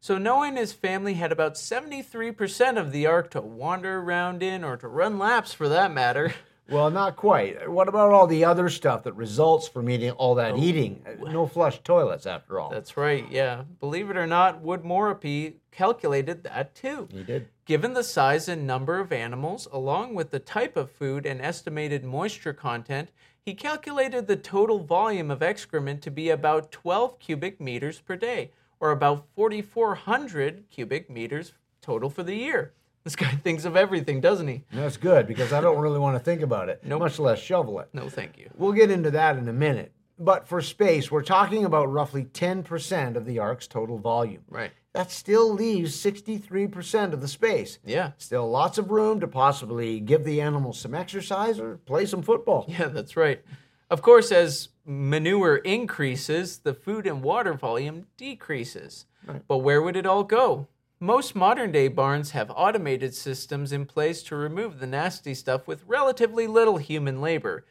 So 0.00 0.16
Noah 0.16 0.48
and 0.48 0.58
his 0.58 0.72
family 0.72 1.14
had 1.14 1.32
about 1.32 1.54
73% 1.54 2.78
of 2.78 2.92
the 2.92 3.06
ark 3.06 3.30
to 3.32 3.40
wander 3.40 3.98
around 3.98 4.42
in, 4.42 4.62
or 4.62 4.76
to 4.76 4.86
run 4.86 5.18
laps 5.18 5.52
for 5.52 5.68
that 5.68 5.92
matter. 5.92 6.34
Well, 6.70 6.90
not 6.90 7.16
quite. 7.16 7.68
What 7.70 7.88
about 7.88 8.12
all 8.12 8.26
the 8.26 8.44
other 8.44 8.68
stuff 8.68 9.04
that 9.04 9.14
results 9.14 9.66
from 9.66 9.88
eating 9.88 10.10
all 10.12 10.34
that 10.34 10.52
Oh. 10.52 10.58
eating? 10.58 11.02
No 11.20 11.46
flush 11.46 11.80
toilets, 11.82 12.26
after 12.26 12.60
all. 12.60 12.68
That's 12.70 12.96
right, 12.96 13.24
yeah. 13.30 13.62
Believe 13.80 14.10
it 14.10 14.16
or 14.18 14.26
not, 14.26 14.62
Woodmorappe 14.62 15.54
calculated 15.70 16.44
that 16.44 16.74
too. 16.74 17.08
he 17.10 17.22
did. 17.22 17.48
Given 17.64 17.94
the 17.94 18.02
size 18.04 18.48
and 18.48 18.66
number 18.66 18.98
of 19.00 19.12
animals, 19.12 19.66
along 19.72 20.14
with 20.14 20.30
the 20.30 20.38
type 20.40 20.76
of 20.76 20.90
food 20.90 21.24
and 21.24 21.40
estimated 21.40 22.04
moisture 22.04 22.52
content, 22.52 23.10
he 23.40 23.54
calculated 23.54 24.26
the 24.26 24.36
total 24.36 24.78
volume 24.80 25.30
of 25.30 25.42
excrement 25.42 26.02
to 26.02 26.10
be 26.10 26.28
about 26.28 26.70
12 26.70 27.18
cubic 27.18 27.60
meters 27.60 27.98
per 28.00 28.14
day, 28.16 28.50
or 28.78 28.90
about 28.90 29.24
4,400 29.34 30.64
cubic 30.70 31.08
meters 31.08 31.54
total 31.80 32.10
for 32.10 32.22
the 32.22 32.34
year. 32.34 32.72
This 33.04 33.16
guy 33.16 33.30
thinks 33.44 33.64
of 33.64 33.76
everything, 33.76 34.20
doesn't 34.20 34.48
he? 34.48 34.64
That's 34.72 34.96
good 34.96 35.26
because 35.26 35.52
I 35.52 35.60
don't 35.60 35.78
really 35.78 35.98
want 35.98 36.16
to 36.16 36.22
think 36.24 36.42
about 36.42 36.68
it, 36.68 36.80
Nope. 36.84 37.00
much 37.00 37.18
less 37.18 37.38
shovel 37.40 37.80
it. 37.80 37.88
No, 37.92 38.08
thank 38.08 38.38
you. 38.38 38.50
We'll 38.56 38.72
get 38.72 38.90
into 38.90 39.10
that 39.12 39.36
in 39.36 39.48
a 39.48 39.52
minute. 39.52 39.92
But 40.20 40.48
for 40.48 40.60
space, 40.60 41.10
we're 41.12 41.22
talking 41.22 41.64
about 41.64 41.92
roughly 41.92 42.24
10% 42.24 43.14
of 43.16 43.24
the 43.24 43.38
Ark's 43.38 43.68
total 43.68 43.98
volume. 43.98 44.42
Right. 44.48 44.72
That 44.92 45.12
still 45.12 45.52
leaves 45.52 45.94
63% 45.94 47.12
of 47.12 47.20
the 47.20 47.28
space. 47.28 47.78
Yeah. 47.84 48.12
Still 48.18 48.50
lots 48.50 48.78
of 48.78 48.90
room 48.90 49.20
to 49.20 49.28
possibly 49.28 50.00
give 50.00 50.24
the 50.24 50.40
animals 50.40 50.80
some 50.80 50.92
exercise 50.94 51.60
or 51.60 51.76
play 51.76 52.04
some 52.06 52.22
football. 52.22 52.64
Yeah, 52.78 52.88
that's 52.88 53.16
right. 53.16 53.42
Of 53.90 54.02
course, 54.02 54.32
as 54.32 54.70
manure 54.84 55.56
increases, 55.56 56.58
the 56.58 56.74
food 56.74 57.06
and 57.06 57.22
water 57.22 57.54
volume 57.54 58.06
decreases. 58.16 59.06
Right. 59.24 59.42
But 59.46 59.58
where 59.58 59.80
would 59.82 59.96
it 59.96 60.04
all 60.06 60.24
go? 60.24 60.66
Most 61.00 61.36
modern 61.36 61.70
day 61.70 61.86
barns 61.86 62.32
have 62.32 62.50
automated 62.50 63.14
systems 63.14 63.70
in 63.70 63.86
place 63.86 64.20
to 64.24 64.34
remove 64.34 64.80
the 64.80 64.86
nasty 64.86 65.32
stuff 65.32 65.68
with 65.68 65.84
relatively 65.86 66.48
little 66.48 66.78
human 66.78 67.20
labor. 67.20 67.64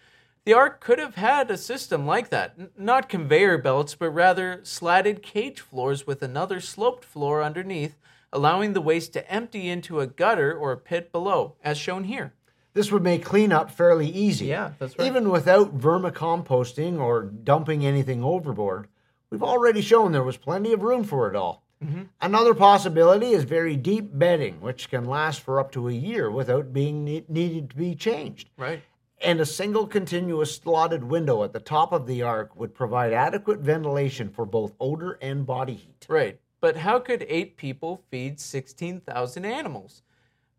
The 0.46 0.54
Ark 0.54 0.80
could 0.80 0.98
have 0.98 1.16
had 1.16 1.52
a 1.52 1.58
system 1.58 2.06
like 2.06 2.30
that. 2.30 2.54
N- 2.58 2.70
not 2.78 3.10
conveyor 3.10 3.58
belts, 3.58 3.96
but 3.96 4.12
rather 4.12 4.62
slatted 4.64 5.22
cage 5.22 5.60
floors 5.60 6.08
with 6.08 6.22
another 6.22 6.62
sloped 6.62 7.04
floor 7.04 7.44
underneath, 7.44 7.98
allowing 8.32 8.72
the 8.72 8.80
waste 8.80 9.12
to 9.12 9.30
empty 9.30 9.68
into 9.68 10.00
a 10.00 10.08
gutter 10.08 10.58
or 10.58 10.72
a 10.72 10.78
pit 10.78 11.12
below, 11.12 11.56
as 11.62 11.78
shown 11.78 12.06
here. 12.06 12.34
This 12.74 12.94
would 12.94 13.04
make 13.04 13.26
cleanup 13.26 13.70
fairly 13.70 14.08
easy. 14.08 14.46
Yeah, 14.46 14.72
that's 14.80 14.98
right. 14.98 15.06
Even 15.06 15.30
without 15.30 15.78
vermicomposting 15.78 16.98
or 16.98 17.24
dumping 17.24 17.86
anything 17.86 18.24
overboard, 18.24 18.88
we've 19.30 19.44
already 19.44 19.82
shown 19.82 20.14
there 20.14 20.24
was 20.24 20.38
plenty 20.38 20.72
of 20.72 20.82
room 20.82 21.04
for 21.04 21.30
it 21.30 21.36
all. 21.36 21.67
Mm-hmm. 21.84 22.04
Another 22.22 22.54
possibility 22.54 23.32
is 23.32 23.44
very 23.44 23.76
deep 23.76 24.10
bedding, 24.18 24.60
which 24.62 24.90
can 24.90 25.06
last 25.06 25.42
for 25.42 25.60
up 25.60 25.72
to 25.74 25.88
a 25.88 25.94
year 25.94 26.32
without 26.32 26.74
being 26.74 27.04
ne- 27.04 27.26
needed 27.28 27.70
to 27.70 27.76
be 27.76 27.94
changed. 27.94 28.50
Right. 28.58 28.82
And 29.22 29.40
a 29.40 29.46
single 29.46 29.88
continuous 29.88 30.56
slotted 30.56 31.04
window 31.04 31.44
at 31.44 31.54
the 31.54 31.60
top 31.60 31.92
of 31.92 32.08
the 32.08 32.22
ark 32.24 32.56
would 32.56 32.74
provide 32.74 33.14
adequate 33.14 33.60
ventilation 33.60 34.30
for 34.30 34.46
both 34.46 34.74
odor 34.80 35.18
and 35.22 35.46
body 35.46 35.74
heat. 35.74 36.06
Right. 36.08 36.40
But 36.60 36.78
how 36.78 37.00
could 37.00 37.26
eight 37.30 37.58
people 37.58 38.04
feed 38.10 38.40
16,000 38.40 39.46
animals? 39.46 40.02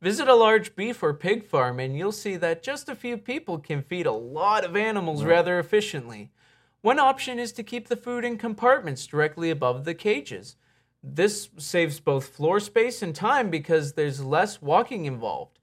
Visit 0.00 0.28
a 0.28 0.34
large 0.34 0.76
beef 0.76 1.02
or 1.02 1.12
pig 1.12 1.44
farm 1.44 1.80
and 1.80 1.96
you'll 1.96 2.12
see 2.12 2.36
that 2.36 2.62
just 2.62 2.88
a 2.88 2.94
few 2.94 3.16
people 3.16 3.58
can 3.58 3.82
feed 3.82 4.06
a 4.06 4.12
lot 4.12 4.64
of 4.64 4.76
animals 4.76 5.24
rather 5.24 5.58
efficiently. 5.58 6.30
One 6.80 7.00
option 7.00 7.40
is 7.40 7.50
to 7.52 7.64
keep 7.64 7.88
the 7.88 7.96
food 7.96 8.24
in 8.24 8.38
compartments 8.38 9.06
directly 9.06 9.50
above 9.50 9.84
the 9.84 9.94
cages. 9.94 10.54
This 11.02 11.48
saves 11.58 12.00
both 12.00 12.28
floor 12.28 12.58
space 12.60 13.02
and 13.02 13.14
time 13.14 13.50
because 13.50 13.92
there's 13.92 14.24
less 14.24 14.60
walking 14.60 15.04
involved. 15.04 15.58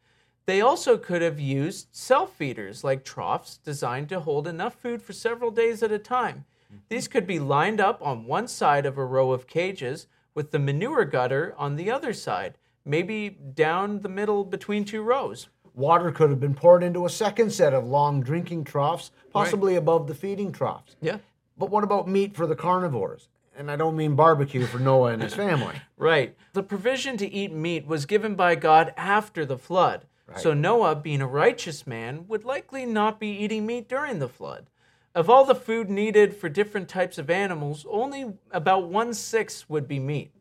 They 0.46 0.62
also 0.62 0.98
could 0.98 1.22
have 1.22 1.40
used 1.40 1.88
self 1.92 2.36
feeders 2.36 2.84
like 2.84 3.04
troughs 3.04 3.58
designed 3.58 4.10
to 4.10 4.20
hold 4.20 4.48
enough 4.48 4.76
food 4.76 5.02
for 5.02 5.14
several 5.14 5.52
days 5.52 5.82
at 5.84 5.92
a 5.92 6.00
time. 6.00 6.46
These 6.90 7.08
could 7.08 7.26
be 7.26 7.40
lined 7.40 7.80
up 7.80 8.02
on 8.02 8.26
one 8.26 8.48
side 8.48 8.86
of 8.86 8.98
a 8.98 9.06
row 9.06 9.32
of 9.32 9.48
cages 9.48 10.08
with 10.34 10.52
the 10.52 10.60
manure 10.60 11.06
gutter 11.06 11.56
on 11.58 11.76
the 11.76 11.90
other 11.90 12.14
side, 12.14 12.58
maybe 12.84 13.30
down 13.30 14.02
the 14.02 14.10
middle 14.10 14.44
between 14.44 14.86
two 14.86 15.02
rows. 15.02 15.48
Water 15.74 16.12
could 16.12 16.30
have 16.30 16.40
been 16.40 16.54
poured 16.54 16.84
into 16.84 17.06
a 17.06 17.10
second 17.10 17.52
set 17.52 17.74
of 17.74 17.86
long 17.86 18.22
drinking 18.22 18.64
troughs, 18.64 19.12
possibly 19.32 19.76
above 19.76 20.08
the 20.08 20.16
feeding 20.16 20.52
troughs. 20.52 20.96
Yeah. 21.02 21.18
But 21.58 21.70
what 21.70 21.84
about 21.84 22.08
meat 22.08 22.36
for 22.36 22.48
the 22.48 22.56
carnivores? 22.56 23.30
And 23.58 23.72
I 23.72 23.76
don't 23.76 23.96
mean 23.96 24.16
barbecue 24.16 24.66
for 24.66 24.80
Noah 24.80 25.14
and 25.14 25.22
his 25.22 25.34
family. 25.34 25.76
Right. 25.98 26.36
The 26.52 26.62
provision 26.62 27.16
to 27.18 27.32
eat 27.32 27.54
meat 27.54 27.88
was 27.88 28.06
given 28.06 28.36
by 28.36 28.56
God 28.56 28.94
after 28.98 29.46
the 29.46 29.58
flood. 29.58 30.06
Right. 30.28 30.38
So 30.38 30.54
Noah, 30.54 30.96
being 30.98 31.22
a 31.22 31.28
righteous 31.28 31.88
man, 31.88 32.28
would 32.28 32.44
likely 32.44 32.86
not 32.86 33.18
be 33.18 33.30
eating 33.30 33.66
meat 33.66 33.88
during 33.88 34.20
the 34.20 34.28
flood. 34.28 34.68
Of 35.16 35.30
all 35.30 35.46
the 35.46 35.56
food 35.56 35.90
needed 35.90 36.36
for 36.36 36.50
different 36.50 36.90
types 36.90 37.18
of 37.18 37.30
animals, 37.30 37.86
only 37.90 38.34
about 38.52 38.90
one 38.90 39.14
sixth 39.14 39.70
would 39.70 39.88
be 39.88 40.00
meat. 40.00 40.32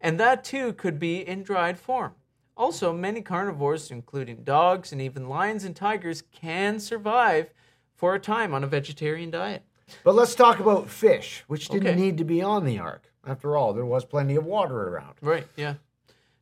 And 0.00 0.18
that 0.18 0.42
too 0.42 0.72
could 0.72 0.98
be 0.98 1.18
in 1.26 1.42
dried 1.42 1.78
form. 1.78 2.14
Also, 2.56 2.92
many 2.92 3.20
carnivores, 3.20 3.90
including 3.90 4.42
dogs 4.42 4.90
and 4.90 5.02
even 5.02 5.28
lions 5.28 5.64
and 5.64 5.76
tigers, 5.76 6.22
can 6.32 6.80
survive 6.80 7.52
for 7.94 8.14
a 8.14 8.18
time 8.18 8.54
on 8.54 8.64
a 8.64 8.66
vegetarian 8.66 9.30
diet. 9.30 9.62
But 10.04 10.14
let's 10.14 10.34
talk 10.34 10.60
about 10.60 10.88
fish, 10.88 11.44
which 11.46 11.68
didn't 11.68 11.88
Okay. 11.88 12.00
need 12.00 12.18
to 12.18 12.24
be 12.24 12.42
on 12.42 12.64
the 12.64 12.78
ark. 12.78 13.12
After 13.26 13.56
all, 13.56 13.72
there 13.72 13.84
was 13.84 14.04
plenty 14.04 14.36
of 14.36 14.44
water 14.44 14.88
around. 14.88 15.14
Right, 15.20 15.46
yeah. 15.56 15.74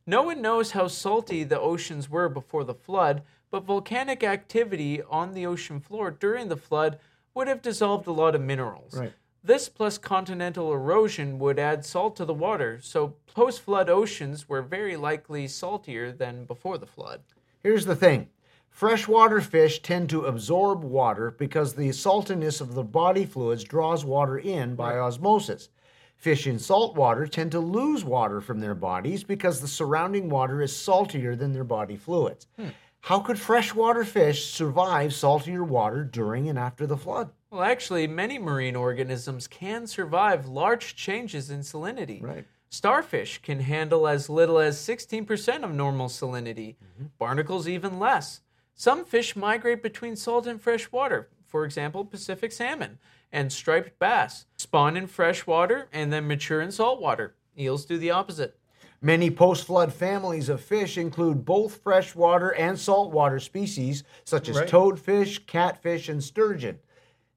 No 0.05 0.21
one 0.23 0.41
knows 0.41 0.71
how 0.71 0.87
salty 0.87 1.43
the 1.43 1.59
oceans 1.59 2.09
were 2.09 2.29
before 2.29 2.63
the 2.63 2.75
flood, 2.75 3.23
but 3.49 3.63
volcanic 3.63 4.23
activity 4.23 5.01
on 5.01 5.33
the 5.33 5.45
ocean 5.45 5.79
floor 5.79 6.11
during 6.11 6.47
the 6.49 6.57
flood 6.57 6.99
would 7.33 7.47
have 7.47 7.61
dissolved 7.61 8.07
a 8.07 8.11
lot 8.11 8.35
of 8.35 8.41
minerals. 8.41 8.93
Right. 8.93 9.13
This 9.43 9.69
plus 9.69 9.97
continental 9.97 10.71
erosion 10.73 11.37
would 11.39 11.59
add 11.59 11.85
salt 11.85 12.15
to 12.17 12.25
the 12.25 12.33
water, 12.33 12.79
so 12.81 13.15
post 13.33 13.61
flood 13.61 13.89
oceans 13.89 14.49
were 14.49 14.61
very 14.61 14.95
likely 14.95 15.47
saltier 15.47 16.11
than 16.11 16.45
before 16.45 16.77
the 16.77 16.87
flood. 16.87 17.21
Here's 17.63 17.85
the 17.85 17.95
thing 17.95 18.29
freshwater 18.75 19.39
fish 19.39 19.81
tend 19.81 20.09
to 20.09 20.25
absorb 20.25 20.83
water 20.83 21.31
because 21.31 21.73
the 21.73 21.87
saltiness 21.87 22.59
of 22.59 22.73
the 22.73 22.83
body 22.83 23.25
fluids 23.25 23.63
draws 23.63 24.03
water 24.03 24.37
in 24.37 24.75
by 24.75 24.97
osmosis. 24.97 25.69
Fish 26.17 26.45
in 26.45 26.59
salt 26.59 26.93
water 26.93 27.25
tend 27.25 27.53
to 27.53 27.59
lose 27.61 28.03
water 28.03 28.41
from 28.41 28.59
their 28.59 28.75
bodies 28.75 29.23
because 29.23 29.61
the 29.61 29.67
surrounding 29.67 30.27
water 30.27 30.61
is 30.61 30.75
saltier 30.75 31.37
than 31.37 31.53
their 31.53 31.63
body 31.63 31.95
fluids. 31.95 32.47
Hmm. 32.57 32.67
How 32.99 33.19
could 33.19 33.39
freshwater 33.39 34.03
fish 34.03 34.51
survive 34.51 35.13
saltier 35.13 35.63
water 35.63 36.03
during 36.03 36.49
and 36.49 36.59
after 36.59 36.85
the 36.85 36.97
flood? 36.97 37.29
Well, 37.51 37.63
actually, 37.63 38.07
many 38.07 38.37
marine 38.37 38.75
organisms 38.75 39.47
can 39.47 39.87
survive 39.87 40.47
large 40.47 40.97
changes 40.97 41.49
in 41.49 41.61
salinity. 41.61 42.21
Right. 42.21 42.43
Starfish 42.69 43.41
can 43.41 43.61
handle 43.61 44.05
as 44.05 44.29
little 44.29 44.59
as 44.59 44.77
16% 44.77 45.63
of 45.63 45.73
normal 45.73 46.09
salinity, 46.09 46.75
mm-hmm. 46.75 47.05
barnacles 47.17 47.69
even 47.69 47.99
less. 47.99 48.41
Some 48.75 49.05
fish 49.05 49.35
migrate 49.37 49.81
between 49.81 50.17
salt 50.17 50.45
and 50.45 50.61
fresh 50.61 50.91
water, 50.91 51.29
for 51.47 51.63
example, 51.63 52.03
Pacific 52.03 52.51
salmon 52.51 52.99
and 53.31 53.51
striped 53.51 53.97
bass, 53.99 54.45
spawn 54.57 54.97
in 54.97 55.07
fresh 55.07 55.47
water 55.47 55.87
and 55.93 56.11
then 56.11 56.27
mature 56.27 56.61
in 56.61 56.71
salt 56.71 57.01
water. 57.01 57.35
Eels 57.57 57.85
do 57.85 57.97
the 57.97 58.11
opposite. 58.11 58.59
Many 59.01 59.31
post 59.31 59.65
flood 59.65 59.93
families 59.93 60.49
of 60.49 60.61
fish 60.61 60.97
include 60.97 61.45
both 61.45 61.77
freshwater 61.83 62.53
and 62.53 62.77
saltwater 62.77 63.39
species, 63.39 64.03
such 64.25 64.49
as 64.49 64.57
Right. 64.57 64.67
toadfish, 64.69 65.45
catfish, 65.47 66.09
and 66.09 66.21
sturgeon. 66.21 66.79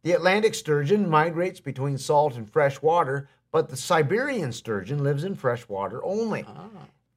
The 0.03 0.13
Atlantic 0.13 0.55
sturgeon 0.55 1.09
migrates 1.09 1.61
between 1.61 1.99
salt 1.99 2.35
and 2.37 2.51
fresh 2.51 2.83
water, 2.83 3.29
but 3.53 3.69
the 3.69 3.77
Siberian 3.77 4.53
sturgeon 4.53 5.05
lives 5.05 5.25
in 5.25 5.35
fresh 5.35 5.69
water 5.69 6.05
only. 6.05 6.45
Ah. 6.49 6.69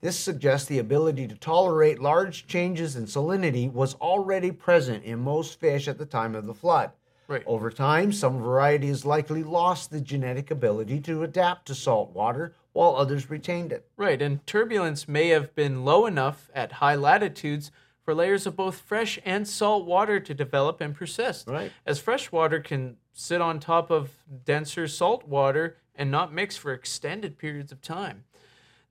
This 0.01 0.17
suggests 0.17 0.67
the 0.67 0.79
ability 0.79 1.27
to 1.27 1.35
tolerate 1.35 2.01
large 2.01 2.47
changes 2.47 2.95
in 2.95 3.05
salinity 3.05 3.71
was 3.71 3.93
already 3.95 4.51
present 4.51 5.03
in 5.03 5.19
most 5.19 5.59
fish 5.59 5.87
at 5.87 5.99
the 5.99 6.07
time 6.07 6.33
of 6.33 6.47
the 6.47 6.55
flood. 6.55 6.91
Right. 7.27 7.43
Over 7.45 7.69
time, 7.69 8.11
some 8.11 8.39
varieties 8.39 9.05
likely 9.05 9.43
lost 9.43 9.91
the 9.91 10.01
genetic 10.01 10.49
ability 10.51 10.99
to 11.01 11.23
adapt 11.23 11.67
to 11.67 11.75
salt 11.75 12.11
water, 12.13 12.55
while 12.73 12.95
others 12.95 13.29
retained 13.29 13.71
it. 13.71 13.87
Right, 13.95 14.21
and 14.21 14.45
turbulence 14.47 15.07
may 15.07 15.29
have 15.29 15.53
been 15.55 15.85
low 15.85 16.07
enough 16.07 16.49
at 16.53 16.73
high 16.73 16.95
latitudes 16.95 17.71
for 18.03 18.15
layers 18.15 18.47
of 18.47 18.55
both 18.55 18.79
fresh 18.79 19.19
and 19.23 19.47
salt 19.47 19.85
water 19.85 20.19
to 20.19 20.33
develop 20.33 20.81
and 20.81 20.95
persist. 20.95 21.47
Right. 21.47 21.71
As 21.85 21.99
fresh 21.99 22.31
water 22.31 22.59
can 22.59 22.97
sit 23.13 23.39
on 23.39 23.59
top 23.59 23.91
of 23.91 24.09
denser 24.45 24.87
salt 24.87 25.27
water 25.27 25.77
and 25.95 26.09
not 26.09 26.33
mix 26.33 26.57
for 26.57 26.73
extended 26.73 27.37
periods 27.37 27.71
of 27.71 27.81
time. 27.81 28.23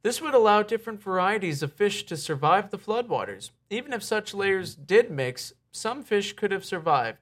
This 0.03 0.23
would 0.23 0.33
allow 0.33 0.63
different 0.63 1.03
varieties 1.03 1.63
of 1.63 1.75
fish 1.75 2.05
to 2.07 2.17
survive 2.17 2.71
the 2.71 2.79
floodwaters. 2.79 3.51
Even 3.69 3.93
if 3.93 4.03
such 4.03 4.33
layers 4.33 4.75
did 4.75 5.11
mix, 5.11 5.53
some 5.73 6.03
fish 6.03 6.33
could 6.33 6.53
have 6.53 6.65
survived. 6.65 7.19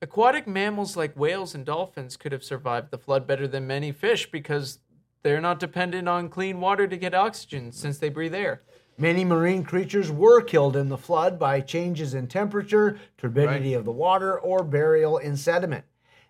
Aquatic 0.00 0.46
mammals 0.46 0.96
like 0.96 1.18
whales 1.18 1.56
and 1.56 1.66
dolphins 1.66 2.16
could 2.16 2.30
have 2.30 2.44
survived 2.44 2.90
the 2.90 2.98
flood 2.98 3.26
better 3.26 3.48
than 3.48 3.66
many 3.66 3.90
fish 3.90 4.30
because 4.30 4.78
they're 5.24 5.40
not 5.40 5.58
dependent 5.58 6.08
on 6.08 6.28
clean 6.28 6.60
water 6.60 6.86
to 6.86 6.96
get 6.96 7.14
oxygen 7.14 7.72
since 7.72 7.98
they 7.98 8.10
breathe 8.10 8.34
air. 8.34 8.62
Many 8.96 9.24
marine 9.24 9.64
creatures 9.64 10.12
were 10.12 10.40
killed 10.40 10.76
in 10.76 10.88
the 10.88 10.98
flood 10.98 11.36
by 11.36 11.60
changes 11.60 12.14
in 12.14 12.28
temperature, 12.28 12.96
turbidity 13.18 13.74
of 13.74 13.84
the 13.84 13.90
water, 13.90 14.38
or 14.38 14.62
burial 14.62 15.18
in 15.18 15.36
sediment. 15.36 15.84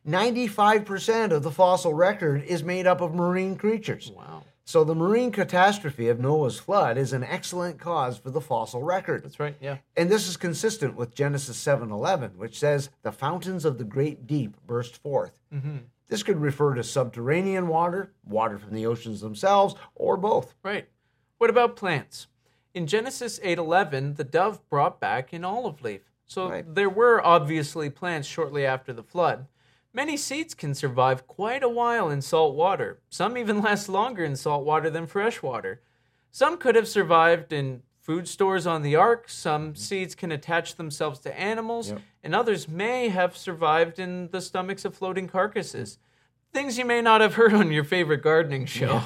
95% 0.08 1.32
of 1.32 1.42
the 1.42 1.50
fossil 1.50 1.92
record 1.92 2.42
is 2.44 2.62
made 2.62 2.86
up 2.86 3.02
of 3.02 3.14
marine 3.14 3.56
creatures. 3.56 4.10
Wow. 4.16 4.44
So 4.66 4.82
the 4.82 4.94
marine 4.94 5.30
catastrophe 5.30 6.08
of 6.08 6.18
Noah's 6.18 6.58
flood 6.58 6.96
is 6.96 7.12
an 7.12 7.22
excellent 7.22 7.78
cause 7.78 8.16
for 8.16 8.30
the 8.30 8.40
fossil 8.40 8.82
record. 8.82 9.22
That's 9.22 9.38
right. 9.38 9.54
Yeah. 9.60 9.78
And 9.96 10.10
this 10.10 10.26
is 10.26 10.38
consistent 10.38 10.96
with 10.96 11.14
Genesis 11.14 11.58
7:11, 11.58 12.38
which 12.38 12.58
says, 12.58 12.88
"The 13.02 13.12
fountains 13.12 13.64
of 13.66 13.76
the 13.76 13.84
great 13.84 14.26
deep 14.26 14.56
burst 14.66 14.96
forth." 14.96 15.38
Mm-hmm. 15.52 15.76
This 16.08 16.22
could 16.22 16.40
refer 16.40 16.74
to 16.74 16.82
subterranean 16.82 17.68
water, 17.68 18.12
water 18.24 18.58
from 18.58 18.72
the 18.74 18.86
oceans 18.86 19.20
themselves, 19.20 19.74
or 19.94 20.16
both. 20.16 20.54
Right. 20.62 20.88
What 21.38 21.50
about 21.50 21.76
plants? 21.76 22.28
In 22.72 22.86
Genesis 22.86 23.38
8:11, 23.42 24.14
the 24.16 24.24
dove 24.24 24.66
brought 24.70 24.98
back 24.98 25.32
an 25.32 25.44
olive 25.44 25.82
leaf. 25.82 26.10
So 26.26 26.48
Right. 26.48 26.74
there 26.74 26.88
were 26.90 27.24
obviously 27.24 27.90
plants 27.90 28.26
shortly 28.26 28.64
after 28.64 28.94
the 28.94 29.02
flood. 29.02 29.46
Many 29.96 30.16
seeds 30.16 30.54
can 30.54 30.74
survive 30.74 31.28
quite 31.28 31.62
a 31.62 31.68
while 31.68 32.10
in 32.10 32.20
salt 32.20 32.56
water. 32.56 32.98
Some 33.08 33.38
even 33.38 33.62
last 33.62 33.88
longer 33.88 34.24
in 34.24 34.34
salt 34.34 34.66
water 34.66 34.90
than 34.90 35.06
fresh 35.06 35.40
water. 35.40 35.82
Some 36.32 36.58
could 36.58 36.74
have 36.74 36.88
survived 36.88 37.52
in 37.52 37.82
food 38.00 38.26
stores 38.26 38.66
on 38.66 38.82
the 38.82 38.96
ark. 38.96 39.28
Some 39.28 39.68
mm-hmm. 39.68 39.74
seeds 39.76 40.16
can 40.16 40.32
attach 40.32 40.74
themselves 40.74 41.20
to 41.20 41.40
animals, 41.40 41.90
Yep. 41.90 42.00
and 42.24 42.34
others 42.34 42.68
may 42.68 43.08
have 43.08 43.36
survived 43.36 44.00
in 44.00 44.30
the 44.32 44.40
stomachs 44.40 44.84
of 44.84 44.96
floating 44.96 45.28
carcasses. 45.28 45.98
Things 46.52 46.76
you 46.76 46.84
may 46.84 47.00
not 47.00 47.20
have 47.20 47.34
heard 47.34 47.54
on 47.54 47.70
your 47.70 47.84
favorite 47.84 48.22
gardening 48.22 48.66
show. 48.66 49.02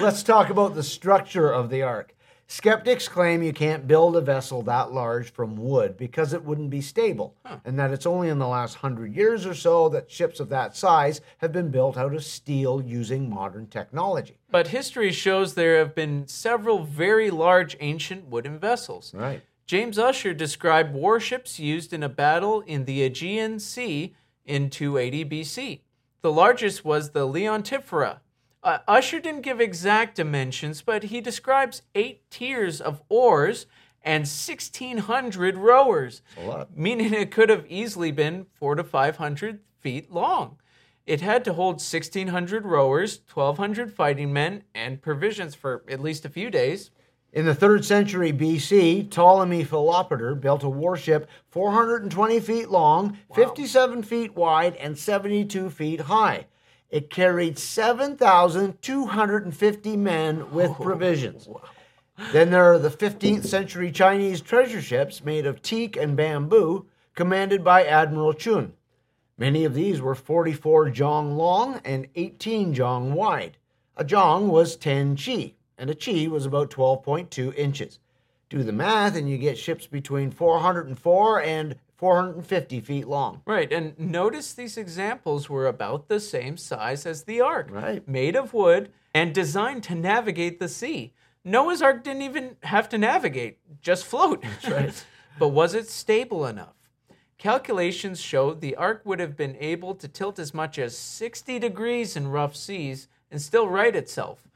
Let's 0.00 0.24
talk 0.24 0.50
about 0.50 0.74
the 0.74 0.82
structure 0.82 1.52
of 1.52 1.70
the 1.70 1.82
ark. 1.82 2.15
Skeptics 2.48 3.08
claim 3.08 3.42
you 3.42 3.52
can't 3.52 3.88
build 3.88 4.16
a 4.16 4.20
vessel 4.20 4.62
that 4.62 4.92
large 4.92 5.32
from 5.32 5.56
wood 5.56 5.96
because 5.96 6.32
it 6.32 6.44
wouldn't 6.44 6.70
be 6.70 6.80
stable, 6.80 7.34
and 7.64 7.76
that 7.78 7.90
it's 7.90 8.06
only 8.06 8.28
in 8.28 8.38
the 8.38 8.46
last 8.46 8.76
hundred 8.76 9.16
years 9.16 9.44
or 9.44 9.54
so 9.54 9.88
that 9.88 10.10
ships 10.10 10.38
of 10.38 10.48
that 10.48 10.76
size 10.76 11.20
have 11.38 11.50
been 11.50 11.70
built 11.70 11.96
out 11.96 12.14
of 12.14 12.24
steel 12.24 12.80
using 12.80 13.28
modern 13.28 13.66
technology. 13.66 14.38
But 14.48 14.68
history 14.68 15.10
shows 15.10 15.54
there 15.54 15.78
have 15.78 15.94
been 15.94 16.28
several 16.28 16.84
very 16.84 17.30
large 17.30 17.76
ancient 17.80 18.28
wooden 18.28 18.60
vessels. 18.60 19.12
Right. 19.12 19.42
James 19.66 19.98
Ussher 19.98 20.32
described 20.32 20.94
warships 20.94 21.58
used 21.58 21.92
in 21.92 22.04
a 22.04 22.08
battle 22.08 22.60
in 22.60 22.84
the 22.84 23.02
Aegean 23.02 23.58
Sea 23.58 24.14
in 24.44 24.70
280 24.70 25.24
BC. 25.24 25.80
The 26.22 26.32
largest 26.32 26.84
was 26.84 27.10
the 27.10 27.26
Leontifera. 27.26 28.20
Uh, 28.62 28.78
Ussher 28.88 29.20
didn't 29.20 29.42
give 29.42 29.60
exact 29.60 30.16
dimensions, 30.16 30.82
but 30.82 31.04
he 31.04 31.20
describes 31.20 31.82
eight 31.94 32.28
tiers 32.30 32.80
of 32.80 33.02
oars 33.08 33.66
and 34.02 34.22
1,600 34.22 35.56
rowers, 35.56 36.22
meaning 36.74 37.12
it 37.12 37.30
could 37.30 37.48
have 37.48 37.66
easily 37.68 38.12
been 38.12 38.46
four 38.54 38.74
to 38.74 38.84
500 38.84 39.60
feet 39.80 40.12
long. 40.12 40.58
It 41.06 41.20
had 41.20 41.44
to 41.44 41.52
hold 41.52 41.76
1,600 41.76 42.64
rowers, 42.64 43.20
1,200 43.32 43.92
fighting 43.92 44.32
men, 44.32 44.64
and 44.74 45.00
provisions 45.00 45.54
for 45.54 45.84
at 45.88 46.00
least 46.00 46.24
a 46.24 46.28
few 46.28 46.50
days. 46.50 46.90
In 47.32 47.44
the 47.44 47.54
3rd 47.54 47.84
century 47.84 48.32
BC, 48.32 49.10
Ptolemy 49.10 49.64
Philopator 49.64 50.40
built 50.40 50.62
a 50.64 50.68
warship 50.68 51.28
420 51.50 52.40
feet 52.40 52.70
long, 52.70 53.18
57 53.34 54.02
feet 54.02 54.34
wide, 54.34 54.74
and 54.76 54.96
72 54.96 55.70
feet 55.70 56.00
high. 56.02 56.46
It 56.90 57.10
carried 57.10 57.58
7,250 57.58 59.96
men 59.96 60.52
with 60.52 60.70
oh, 60.70 60.74
provisions. 60.74 61.48
Then 62.32 62.50
there 62.50 62.72
are 62.72 62.78
the 62.78 62.90
15th 62.90 63.44
century 63.44 63.92
Chinese 63.92 64.40
treasure 64.40 64.80
ships 64.80 65.22
made 65.24 65.46
of 65.46 65.62
teak 65.62 65.96
and 65.96 66.16
bamboo, 66.16 66.86
commanded 67.14 67.64
by 67.64 67.84
Admiral 67.84 68.32
Chun. 68.32 68.72
Many 69.36 69.64
of 69.64 69.74
these 69.74 70.00
were 70.00 70.14
44 70.14 70.90
jong 70.90 71.36
long 71.36 71.80
and 71.84 72.06
18 72.14 72.72
jong 72.72 73.12
wide. 73.12 73.58
A 73.96 74.04
jong 74.04 74.48
was 74.48 74.76
10 74.76 75.16
chi, 75.16 75.54
and 75.76 75.90
a 75.90 75.94
chi 75.94 76.28
was 76.28 76.46
about 76.46 76.70
12.2 76.70 77.54
inches. 77.54 77.98
Do 78.48 78.62
the 78.62 78.72
math, 78.72 79.16
and 79.16 79.28
you 79.28 79.38
get 79.38 79.58
ships 79.58 79.86
between 79.86 80.30
404 80.30 81.42
and 81.42 81.76
450 81.96 82.80
feet 82.80 83.08
long. 83.08 83.42
Right, 83.46 83.72
and 83.72 83.98
notice 83.98 84.52
these 84.52 84.76
examples 84.76 85.48
were 85.48 85.66
about 85.66 86.08
the 86.08 86.20
same 86.20 86.56
size 86.56 87.06
as 87.06 87.24
the 87.24 87.40
ark, 87.40 87.68
Right. 87.70 88.06
made 88.06 88.36
of 88.36 88.52
wood 88.52 88.90
and 89.14 89.34
designed 89.34 89.82
to 89.84 89.94
navigate 89.94 90.58
the 90.58 90.68
sea. 90.68 91.12
Noah's 91.44 91.80
ark 91.80 92.02
didn't 92.04 92.22
even 92.22 92.56
have 92.64 92.88
to 92.90 92.98
navigate, 92.98 93.58
just 93.80 94.04
float. 94.04 94.44
Right. 94.68 95.04
but 95.38 95.48
was 95.48 95.74
it 95.74 95.88
stable 95.88 96.46
enough? 96.46 96.74
Calculations 97.38 98.20
showed 98.20 98.60
the 98.60 98.76
ark 98.76 99.02
would 99.04 99.20
have 99.20 99.36
been 99.36 99.56
able 99.60 99.94
to 99.94 100.08
tilt 100.08 100.38
as 100.38 100.54
much 100.54 100.78
as 100.78 100.96
60 100.96 101.58
degrees 101.58 102.16
in 102.16 102.28
rough 102.28 102.56
seas 102.56 103.08
and 103.30 103.40
still 103.40 103.68
right 103.68 103.94
itself. 103.94 104.48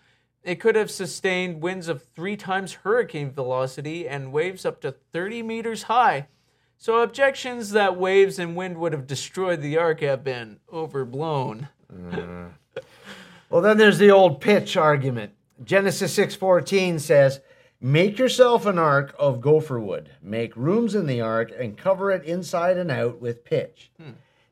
It 0.43 0.57
could 0.57 0.75
have 0.77 0.91
sustained 0.91 1.61
winds 1.63 1.89
of 1.89 2.03
three 2.03 2.37
times 2.37 2.73
hurricane 2.73 3.31
velocity 3.31 4.09
and 4.09 4.33
waves 4.33 4.65
up 4.65 4.81
to 4.81 4.93
30 5.13 5.43
meters 5.43 5.83
high. 5.85 6.29
So 6.83 7.03
objections 7.03 7.73
that 7.73 7.99
waves 7.99 8.39
and 8.39 8.57
wind 8.57 8.79
would 8.79 8.95
have 8.95 9.07
destroyed 9.07 9.61
the 9.61 9.77
ark 9.77 10.01
have 10.01 10.25
been 10.25 10.61
overblown. 10.73 11.69
Well, 13.51 13.61
then 13.61 13.77
there's 13.77 13.99
the 13.99 14.11
old 14.11 14.41
pitch 14.41 14.79
argument. 14.79 15.33
Genesis 15.63 16.15
6:14 16.15 16.99
says, 16.99 17.41
"Make 17.83 18.19
yourself 18.19 18.65
an 18.65 18.79
ark 18.79 19.15
of 19.19 19.43
gopher 19.43 19.79
wood. 19.79 20.09
Make 20.23 20.57
rooms 20.57 20.95
in 20.95 21.07
the 21.07 21.21
ark 21.21 21.53
and 21.55 21.77
cover 21.77 22.11
it 22.13 22.25
inside 22.25 22.79
and 22.79 22.91
out 22.91 23.21
with 23.21 23.45
pitch." 23.45 23.93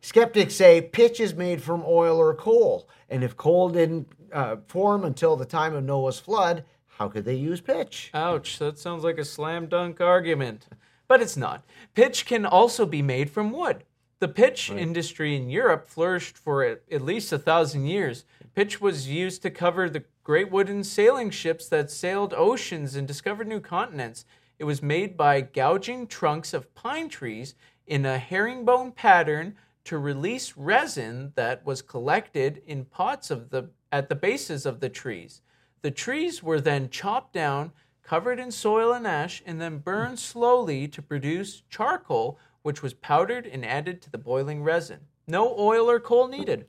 Skeptics 0.02 0.54
say 0.54 0.82
pitch 0.82 1.20
is 1.20 1.34
made 1.34 1.62
from 1.62 1.82
oil 1.86 2.18
or 2.18 2.34
coal, 2.34 2.90
and 3.08 3.24
if 3.24 3.38
coal 3.38 3.70
didn't 3.70 4.06
uh, 4.34 4.56
form 4.66 5.02
until 5.02 5.34
the 5.34 5.46
time 5.46 5.74
of 5.74 5.82
Noah's 5.82 6.18
flood, 6.18 6.64
how 6.98 7.08
could 7.08 7.24
they 7.24 7.36
use 7.36 7.62
pitch? 7.62 8.10
Ouch, 8.12 8.58
that 8.58 8.78
sounds 8.78 9.02
like 9.02 9.16
a 9.16 9.24
slam 9.24 9.66
dunk 9.66 10.02
argument. 10.02 10.66
But 11.08 11.22
it's 11.22 11.36
not. 11.36 11.64
Pitch 11.94 12.26
can 12.26 12.46
also 12.46 12.86
be 12.86 13.02
made 13.02 13.30
from 13.30 13.50
wood. 13.50 13.84
The 14.20 14.28
pitch 14.28 14.70
industry 14.70 15.36
in 15.36 15.48
Europe 15.48 15.86
flourished 15.86 16.36
for 16.36 16.64
at 16.64 16.82
at 16.90 17.02
least 17.02 17.32
a 17.32 17.38
thousand 17.38 17.86
years. 17.86 18.24
Pitch 18.54 18.80
was 18.80 19.08
used 19.08 19.42
to 19.42 19.50
cover 19.50 19.88
the 19.88 20.04
great 20.24 20.50
wooden 20.50 20.84
sailing 20.84 21.30
ships 21.30 21.68
that 21.68 21.90
sailed 21.90 22.34
oceans 22.34 22.96
and 22.96 23.06
discovered 23.06 23.46
new 23.46 23.60
continents. 23.60 24.24
It 24.58 24.64
was 24.64 24.82
made 24.82 25.16
by 25.16 25.40
gouging 25.40 26.08
trunks 26.08 26.52
of 26.52 26.74
pine 26.74 27.08
trees 27.08 27.54
in 27.86 28.04
a 28.04 28.18
herringbone 28.18 28.92
pattern 28.92 29.56
to 29.84 29.98
release 29.98 30.56
resin 30.56 31.32
that 31.36 31.64
was 31.64 31.80
collected 31.80 32.60
in 32.66 32.84
pots 32.84 33.30
of 33.30 33.50
the 33.50 33.70
at 33.90 34.08
the 34.08 34.14
bases 34.14 34.66
of 34.66 34.80
the 34.80 34.88
trees. 34.90 35.40
The 35.82 35.90
trees 35.92 36.42
were 36.42 36.60
then 36.60 36.90
chopped 36.90 37.32
down, 37.32 37.72
covered 38.08 38.40
in 38.40 38.50
soil 38.50 38.94
and 38.94 39.06
ash, 39.06 39.42
and 39.44 39.60
then 39.60 39.76
burned 39.76 40.18
slowly 40.18 40.88
to 40.88 41.02
produce 41.02 41.62
charcoal, 41.68 42.38
which 42.62 42.82
was 42.82 42.94
powdered 42.94 43.46
and 43.46 43.66
added 43.66 44.00
to 44.00 44.10
the 44.10 44.16
boiling 44.16 44.62
resin. 44.62 44.98
No 45.26 45.54
oil 45.58 45.90
or 45.90 46.00
coal 46.00 46.26
needed. 46.26 46.66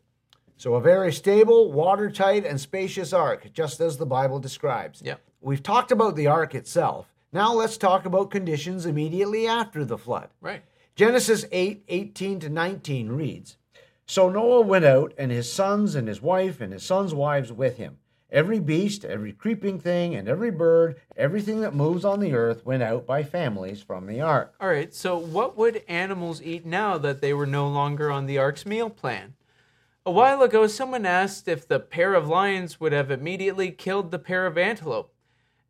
So, 0.57 0.75
a 0.75 0.81
very 0.81 1.13
stable, 1.13 1.71
watertight, 1.71 2.45
and 2.45 2.59
spacious 2.59 3.13
ark, 3.13 3.53
just 3.53 3.79
as 3.79 3.95
the 3.95 4.05
Bible 4.05 4.39
describes. 4.39 5.01
Yeah. 5.01 5.15
We've 5.39 5.63
talked 5.63 5.93
about 5.93 6.17
the 6.17 6.27
ark 6.27 6.55
itself. 6.55 7.07
Now, 7.31 7.53
let's 7.53 7.77
talk 7.77 8.05
about 8.05 8.31
conditions 8.31 8.85
immediately 8.85 9.47
after 9.47 9.85
the 9.85 9.97
flood. 9.97 10.27
Right. 10.41 10.63
Genesis 10.95 11.45
8 11.53 11.85
18 11.87 12.41
to 12.41 12.49
19 12.49 13.07
reads 13.13 13.55
So 14.05 14.29
Noah 14.29 14.59
went 14.59 14.83
out, 14.83 15.13
and 15.17 15.31
his 15.31 15.49
sons, 15.49 15.95
and 15.95 16.09
his 16.09 16.21
wife, 16.21 16.59
and 16.59 16.73
his 16.73 16.83
sons' 16.83 17.13
wives 17.13 17.53
with 17.53 17.77
him. 17.77 17.99
Every 18.31 18.59
beast, 18.59 19.05
every 19.05 19.33
creeping 19.33 19.79
thing, 19.79 20.13
and 20.13 20.27
every 20.27 20.51
bird, 20.51 21.01
everything 21.17 21.61
that 21.61 21.73
moves 21.73 22.05
on 22.05 22.19
the 22.19 22.33
earth 22.33 22.63
went 22.63 22.83
out 22.83 23.07
by 23.07 23.23
families 23.23 23.81
from 23.81 24.05
the 24.05 24.21
ark. 24.21 24.53
All 24.61 24.67
right, 24.67 24.93
so 24.93 25.17
what 25.17 25.57
would 25.57 25.83
animals 25.87 26.39
eat 26.41 26.63
now 26.63 26.99
that 26.99 27.21
they 27.21 27.33
were 27.33 27.47
no 27.47 27.67
longer 27.67 28.11
on 28.11 28.27
the 28.27 28.37
ark's 28.37 28.67
meal 28.67 28.91
plan? 28.91 29.33
A 30.05 30.11
while 30.11 30.43
ago, 30.43 30.67
someone 30.67 31.07
asked 31.07 31.47
if 31.47 31.67
the 31.67 31.79
pair 31.79 32.13
of 32.13 32.27
lions 32.27 32.79
would 32.79 32.91
have 32.91 33.09
immediately 33.09 33.71
killed 33.71 34.11
the 34.11 34.19
pair 34.19 34.45
of 34.45 34.57
antelope. 34.57 35.13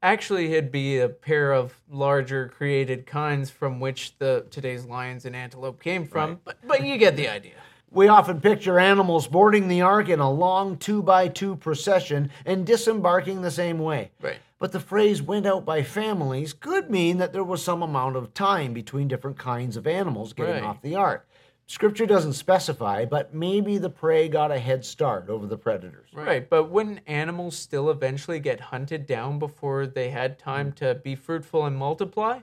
Actually, 0.02 0.54
it'd 0.54 0.72
be 0.72 1.00
a 1.00 1.10
pair 1.10 1.54
of 1.54 1.82
larger 1.90 2.48
created 2.50 3.06
kinds 3.06 3.50
from 3.50 3.80
which 3.80 4.18
the 4.18 4.46
today's 4.50 4.86
lions 4.86 5.26
and 5.26 5.36
antelope 5.36 5.82
came 5.82 6.06
from, 6.06 6.40
but, 6.44 6.58
but 6.66 6.86
you 6.86 6.98
get 6.98 7.16
the 7.16 7.28
idea. 7.28 7.56
We 7.92 8.08
often 8.08 8.40
picture 8.40 8.80
animals 8.80 9.28
boarding 9.28 9.68
the 9.68 9.82
ark 9.82 10.10
in 10.10 10.20
a 10.20 10.32
long 10.32 10.78
two 10.78 11.02
by 11.02 11.28
two 11.28 11.56
procession 11.56 12.30
and 12.46 12.66
disembarking 12.66 13.42
the 13.42 13.52
same 13.52 13.80
way. 13.80 14.12
Right. 14.22 14.38
But 14.60 14.72
the 14.74 14.80
phrase 14.80 15.22
went 15.22 15.46
out 15.48 15.66
by 15.66 15.84
families 15.84 16.54
could 16.54 16.92
mean 16.92 17.18
that 17.18 17.34
there 17.34 17.44
was 17.44 17.64
some 17.64 17.82
amount 17.82 18.16
of 18.16 18.34
time 18.34 18.74
between 18.74 19.08
different 19.08 19.40
kinds 19.40 19.76
of 19.78 19.88
animals 19.88 20.34
getting 20.34 20.56
Right. 20.56 20.64
off 20.64 20.82
the 20.82 20.96
ark. 20.96 21.28
Scripture 21.66 22.06
doesn't 22.06 22.34
specify, 22.34 23.06
but 23.06 23.34
maybe 23.34 23.78
the 23.78 23.90
prey 23.92 24.28
got 24.28 24.52
a 24.52 24.58
head 24.60 24.84
start 24.84 25.30
over 25.30 25.46
the 25.46 25.58
predators. 25.58 26.10
Right, 26.14 26.50
but 26.50 26.66
wouldn't 26.66 27.02
animals 27.06 27.56
still 27.56 27.92
eventually 27.92 28.40
get 28.40 28.60
hunted 28.60 29.06
down 29.06 29.38
before 29.38 29.86
they 29.86 30.10
had 30.10 30.40
time 30.40 30.72
to 30.74 30.96
be 30.96 31.16
fruitful 31.16 31.66
and 31.66 31.78
multiply? 31.78 32.40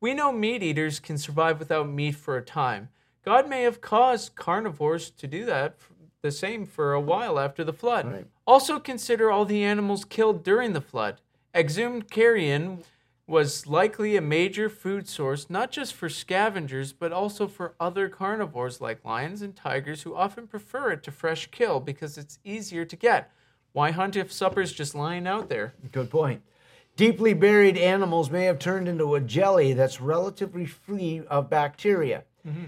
We 0.00 0.14
know 0.14 0.30
meat 0.30 0.62
eaters 0.62 1.00
can 1.00 1.18
survive 1.18 1.58
without 1.58 1.88
meat 1.88 2.14
for 2.14 2.36
a 2.36 2.42
time. 2.42 2.90
God 3.24 3.48
may 3.48 3.62
have 3.62 3.80
caused 3.80 4.34
carnivores 4.34 5.10
to 5.10 5.26
do 5.26 5.44
that 5.46 5.76
the 6.22 6.30
same 6.30 6.64
for 6.66 6.94
a 6.94 7.00
while 7.00 7.38
after 7.38 7.64
the 7.64 7.72
flood. 7.72 8.10
Right. 8.10 8.26
Also 8.46 8.78
consider 8.78 9.30
all 9.30 9.44
the 9.44 9.62
animals 9.62 10.04
killed 10.04 10.42
during 10.42 10.72
the 10.72 10.80
flood. 10.80 11.20
Exhumed 11.54 12.10
carrion 12.10 12.78
was 13.26 13.66
likely 13.66 14.16
a 14.16 14.20
major 14.20 14.68
food 14.68 15.08
source 15.08 15.48
not 15.48 15.70
just 15.70 15.94
for 15.94 16.08
scavengers 16.08 16.92
but 16.92 17.12
also 17.12 17.46
for 17.46 17.74
other 17.80 18.08
carnivores 18.08 18.80
like 18.80 19.04
lions 19.04 19.40
and 19.40 19.56
tigers 19.56 20.02
who 20.02 20.14
often 20.14 20.46
prefer 20.46 20.92
it 20.92 21.02
to 21.02 21.10
fresh 21.10 21.46
kill 21.50 21.80
because 21.80 22.18
it's 22.18 22.38
easier 22.44 22.84
to 22.84 22.96
get. 22.96 23.30
Why 23.72 23.90
hunt 23.90 24.16
if 24.16 24.32
supper's 24.32 24.72
just 24.72 24.94
lying 24.94 25.26
out 25.26 25.48
there? 25.48 25.74
Good 25.92 26.10
point. 26.10 26.42
Deeply 26.96 27.34
buried 27.34 27.76
animals 27.76 28.30
may 28.30 28.44
have 28.44 28.58
turned 28.58 28.88
into 28.88 29.14
a 29.14 29.20
jelly 29.20 29.72
that's 29.72 30.00
relatively 30.00 30.64
free 30.64 31.22
of 31.28 31.50
bacteria. 31.50 32.24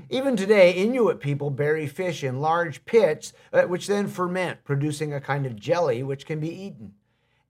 Even 0.08 0.36
today, 0.36 0.72
Inuit 0.72 1.20
people 1.20 1.50
bury 1.50 1.86
fish 1.86 2.24
in 2.24 2.40
large 2.40 2.84
pits, 2.86 3.34
uh, 3.52 3.62
which 3.62 3.86
then 3.86 4.08
ferment, 4.08 4.64
producing 4.64 5.12
a 5.12 5.20
kind 5.20 5.44
of 5.44 5.56
jelly 5.56 6.02
which 6.02 6.24
can 6.24 6.40
be 6.40 6.48
eaten. 6.48 6.94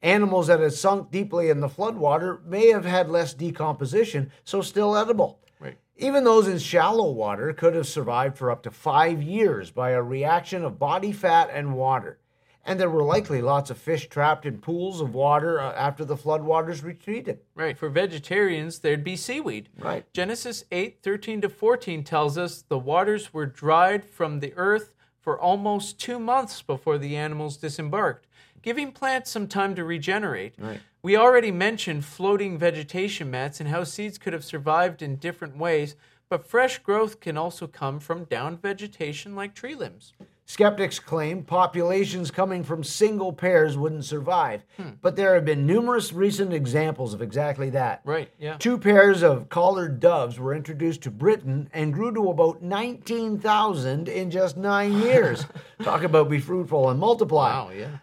Animals 0.02 0.48
that 0.48 0.60
had 0.60 0.72
sunk 0.72 1.10
deeply 1.10 1.50
in 1.50 1.60
the 1.60 1.68
floodwater 1.68 2.44
may 2.44 2.68
have 2.68 2.84
had 2.84 3.08
less 3.08 3.32
decomposition, 3.32 4.32
so 4.44 4.60
still 4.60 4.96
edible. 4.96 5.40
Right. 5.60 5.78
Even 5.96 6.24
those 6.24 6.48
in 6.48 6.58
shallow 6.58 7.10
water 7.10 7.52
could 7.52 7.74
have 7.74 7.86
survived 7.86 8.36
for 8.36 8.50
up 8.50 8.62
to 8.64 8.70
five 8.70 9.22
years 9.22 9.70
by 9.70 9.90
a 9.90 10.02
reaction 10.02 10.64
of 10.64 10.78
body 10.78 11.12
fat 11.12 11.48
and 11.52 11.74
water. 11.74 12.18
And 12.66 12.80
there 12.80 12.90
were 12.90 13.04
likely 13.04 13.40
lots 13.40 13.70
of 13.70 13.78
fish 13.78 14.08
trapped 14.08 14.44
in 14.44 14.58
pools 14.58 15.00
of 15.00 15.14
water 15.14 15.60
uh, 15.60 15.72
after 15.74 16.04
the 16.04 16.16
floodwaters 16.16 16.82
retreated. 16.82 17.38
Right. 17.54 17.78
For 17.78 17.88
vegetarians, 17.88 18.80
there'd 18.80 19.04
be 19.04 19.16
seaweed. 19.16 19.68
Right. 19.78 20.04
Genesis 20.12 20.64
8 20.72 20.98
13 21.00 21.42
to 21.42 21.48
14 21.48 22.02
tells 22.02 22.36
us 22.36 22.62
the 22.62 22.78
waters 22.78 23.32
were 23.32 23.46
dried 23.46 24.04
from 24.04 24.40
the 24.40 24.52
earth 24.56 24.94
for 25.20 25.40
almost 25.40 26.00
two 26.00 26.18
months 26.18 26.60
before 26.62 26.98
the 26.98 27.16
animals 27.16 27.56
disembarked, 27.56 28.26
giving 28.62 28.90
plants 28.92 29.30
some 29.30 29.46
time 29.46 29.74
to 29.76 29.84
regenerate. 29.84 30.54
Right. 30.58 30.80
We 31.02 31.16
already 31.16 31.52
mentioned 31.52 32.04
floating 32.04 32.58
vegetation 32.58 33.30
mats 33.30 33.60
and 33.60 33.68
how 33.68 33.84
seeds 33.84 34.18
could 34.18 34.32
have 34.32 34.44
survived 34.44 35.02
in 35.02 35.16
different 35.16 35.56
ways, 35.56 35.94
but 36.28 36.48
fresh 36.48 36.78
growth 36.78 37.20
can 37.20 37.36
also 37.36 37.68
come 37.68 38.00
from 38.00 38.24
downed 38.24 38.60
vegetation 38.60 39.36
like 39.36 39.54
tree 39.54 39.76
limbs. 39.76 40.14
Skeptics 40.48 41.00
claim 41.00 41.42
populations 41.42 42.30
coming 42.30 42.62
from 42.62 42.84
single 42.84 43.32
pairs 43.32 43.76
wouldn't 43.76 44.04
survive, 44.04 44.64
hmm. 44.76 44.90
but 45.02 45.16
there 45.16 45.34
have 45.34 45.44
been 45.44 45.66
numerous 45.66 46.12
recent 46.12 46.52
examples 46.52 47.12
of 47.12 47.20
exactly 47.20 47.68
that. 47.70 48.00
Right, 48.04 48.30
yeah. 48.38 48.56
Two 48.56 48.78
pairs 48.78 49.24
of 49.24 49.48
collared 49.48 49.98
doves 49.98 50.38
were 50.38 50.54
introduced 50.54 51.02
to 51.02 51.10
Britain 51.10 51.68
and 51.72 51.92
grew 51.92 52.14
to 52.14 52.30
about 52.30 52.62
19,000 52.62 54.08
in 54.08 54.30
just 54.30 54.56
nine 54.56 54.92
years. 55.02 55.44
Talk 55.82 56.04
about 56.04 56.30
be 56.30 56.38
fruitful 56.38 56.90
and 56.90 57.00
multiply. 57.00 57.50
Wow, 57.50 57.70
yeah. 57.70 57.98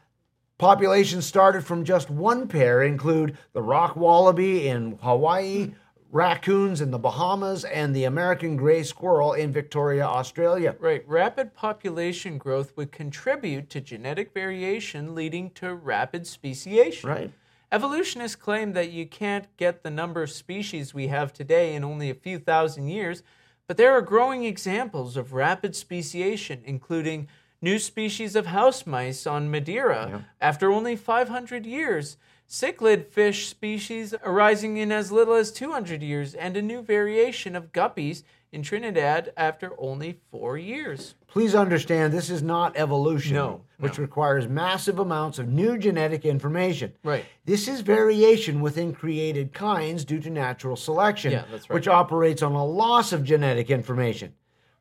Populations 0.58 1.26
started 1.26 1.66
from 1.66 1.86
just 1.86 2.10
one 2.10 2.50
pair 2.50 2.84
include 2.84 3.38
the 3.54 3.62
rock 3.62 3.96
wallaby 3.96 4.68
in 4.68 5.00
Hawaii, 5.02 5.72
raccoons 6.14 6.80
in 6.80 6.92
the 6.92 7.00
Bahamas, 7.00 7.66
and 7.66 7.96
the 7.96 8.04
American 8.04 8.56
gray 8.56 8.84
squirrel 8.84 9.34
in 9.34 9.52
Victoria, 9.52 10.06
Australia. 10.06 10.76
Right. 10.80 11.04
Rapid 11.08 11.56
population 11.56 12.38
growth 12.38 12.72
would 12.78 12.92
contribute 12.92 13.70
to 13.72 13.82
genetic 13.82 14.32
variation, 14.32 15.16
leading 15.16 15.50
to 15.52 15.74
rapid 15.74 16.28
speciation. 16.28 17.10
Right. 17.10 17.32
Evolutionists 17.72 18.36
claim 18.36 18.74
that 18.74 18.92
you 18.92 19.08
can't 19.08 19.48
get 19.58 19.82
the 19.82 19.90
number 19.90 20.22
of 20.22 20.30
species 20.30 20.94
we 20.94 21.08
have 21.08 21.34
today 21.34 21.74
in 21.74 21.84
only 21.84 22.12
a 22.12 22.16
few 22.16 22.38
thousand 22.38 22.90
years, 22.90 23.24
but 23.66 23.78
there 23.78 23.94
are 23.94 24.02
growing 24.02 24.44
examples 24.44 25.18
of 25.18 25.34
rapid 25.34 25.76
speciation, 25.76 26.62
including 26.64 27.28
new 27.60 27.80
species 27.80 28.36
of 28.36 28.46
house 28.46 28.86
mice 28.86 29.26
on 29.26 29.50
Madeira 29.50 30.26
after 30.40 30.72
only 30.72 30.96
500 30.96 31.66
years, 31.66 32.18
cichlid 32.50 33.08
fish 33.08 33.48
species 33.48 34.14
arising 34.24 34.78
in 34.78 34.92
as 34.92 35.12
little 35.12 35.34
as 35.34 35.52
200 35.52 36.02
years, 36.02 36.34
and 36.34 36.56
a 36.56 36.62
new 36.62 36.82
variation 36.82 37.56
of 37.56 37.72
guppies 37.72 38.24
in 38.52 38.62
Trinidad 38.62 39.34
after 39.36 39.74
only 39.80 40.20
four 40.30 40.58
years. 40.58 41.16
Please 41.28 41.56
understand 41.56 42.14
this 42.14 42.30
is 42.30 42.44
not 42.44 42.78
evolution, 42.78 43.34
No, 43.34 43.62
which 43.80 43.98
requires 43.98 44.48
massive 44.48 45.00
amounts 45.00 45.40
of 45.40 45.48
new 45.48 45.78
genetic 45.78 46.24
information. 46.26 46.94
Right. 47.04 47.26
This 47.46 47.68
is 47.68 47.82
variation 47.82 48.62
within 48.62 48.94
created 48.94 49.54
kinds 49.54 50.06
due 50.06 50.20
to 50.20 50.30
natural 50.30 50.76
selection, 50.76 51.32
Yeah, 51.32 51.46
right. 51.52 51.70
which 51.70 51.88
operates 51.88 52.44
on 52.44 52.52
a 52.52 52.64
loss 52.64 53.12
of 53.12 53.24
genetic 53.24 53.72
information. 53.72 54.34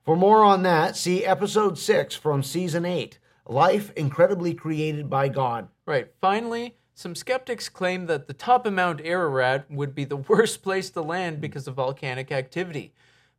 For 0.05 0.17
more 0.17 0.45
on 0.45 0.63
that, 0.65 0.95
see 0.97 1.25
episode 1.25 1.79
6 1.79 2.15
from 2.17 2.43
season 2.43 2.85
8 2.85 3.19
Life 3.49 3.91
Incredibly 3.97 4.53
Created 4.53 5.09
by 5.09 5.29
God. 5.29 5.69
Right. 5.87 6.09
Finally, 6.21 6.77
some 6.95 7.15
skeptics 7.15 7.69
claim 7.69 8.07
that 8.07 8.27
the 8.27 8.35
top 8.35 8.67
of 8.67 8.73
Mount 8.73 9.01
Ararat 9.03 9.71
would 9.71 9.95
be 9.95 10.05
the 10.05 10.17
worst 10.29 10.63
place 10.63 10.91
to 10.91 11.03
land 11.03 11.41
because 11.41 11.67
of 11.67 11.75
volcanic 11.75 12.31
activity. 12.31 12.93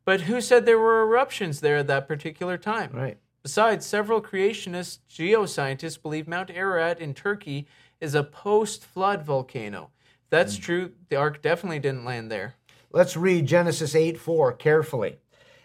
But 0.06 0.22
who 0.22 0.42
said 0.42 0.66
there 0.66 0.80
were 0.80 1.04
eruptions 1.04 1.62
there 1.62 1.78
at 1.78 1.88
that 1.88 2.08
particular 2.08 2.58
time? 2.58 2.92
Right. 2.92 3.18
Besides, 3.42 3.86
several 3.86 4.22
creationist 4.22 5.00
geoscientists 5.10 6.02
believe 6.02 6.28
Mount 6.28 6.50
Ararat 6.50 7.00
in 7.00 7.14
Turkey 7.14 7.68
is 8.00 8.16
a 8.16 8.24
post 8.24 8.86
flood 8.86 9.24
volcano. 9.24 9.92
If 10.24 10.30
that's 10.30 10.56
hmm. 10.56 10.62
true, 10.62 10.92
the 11.10 11.16
ark 11.16 11.42
definitely 11.42 11.80
didn't 11.80 12.06
land 12.06 12.32
there. 12.32 12.56
Let's 12.92 13.18
read 13.18 13.48
Genesis 13.48 13.96
8 13.96 14.18
4 14.18 14.54
carefully. 14.54 15.18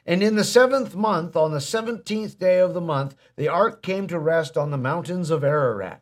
And 0.07 0.22
in 0.22 0.37
the 0.37 0.44
seventh 0.44 0.94
month, 0.94 1.37
on 1.37 1.53
the 1.53 1.61
seventeenth 1.61 2.38
day 2.38 2.61
of 2.61 2.72
the 2.72 2.81
month, 2.81 3.14
the 3.37 3.48
ark 3.48 3.83
came 3.83 4.07
to 4.07 4.18
rest 4.18 4.57
on 4.57 4.70
the 4.70 4.79
mountains 4.79 5.29
of 5.29 5.44
Ararat. 5.44 6.01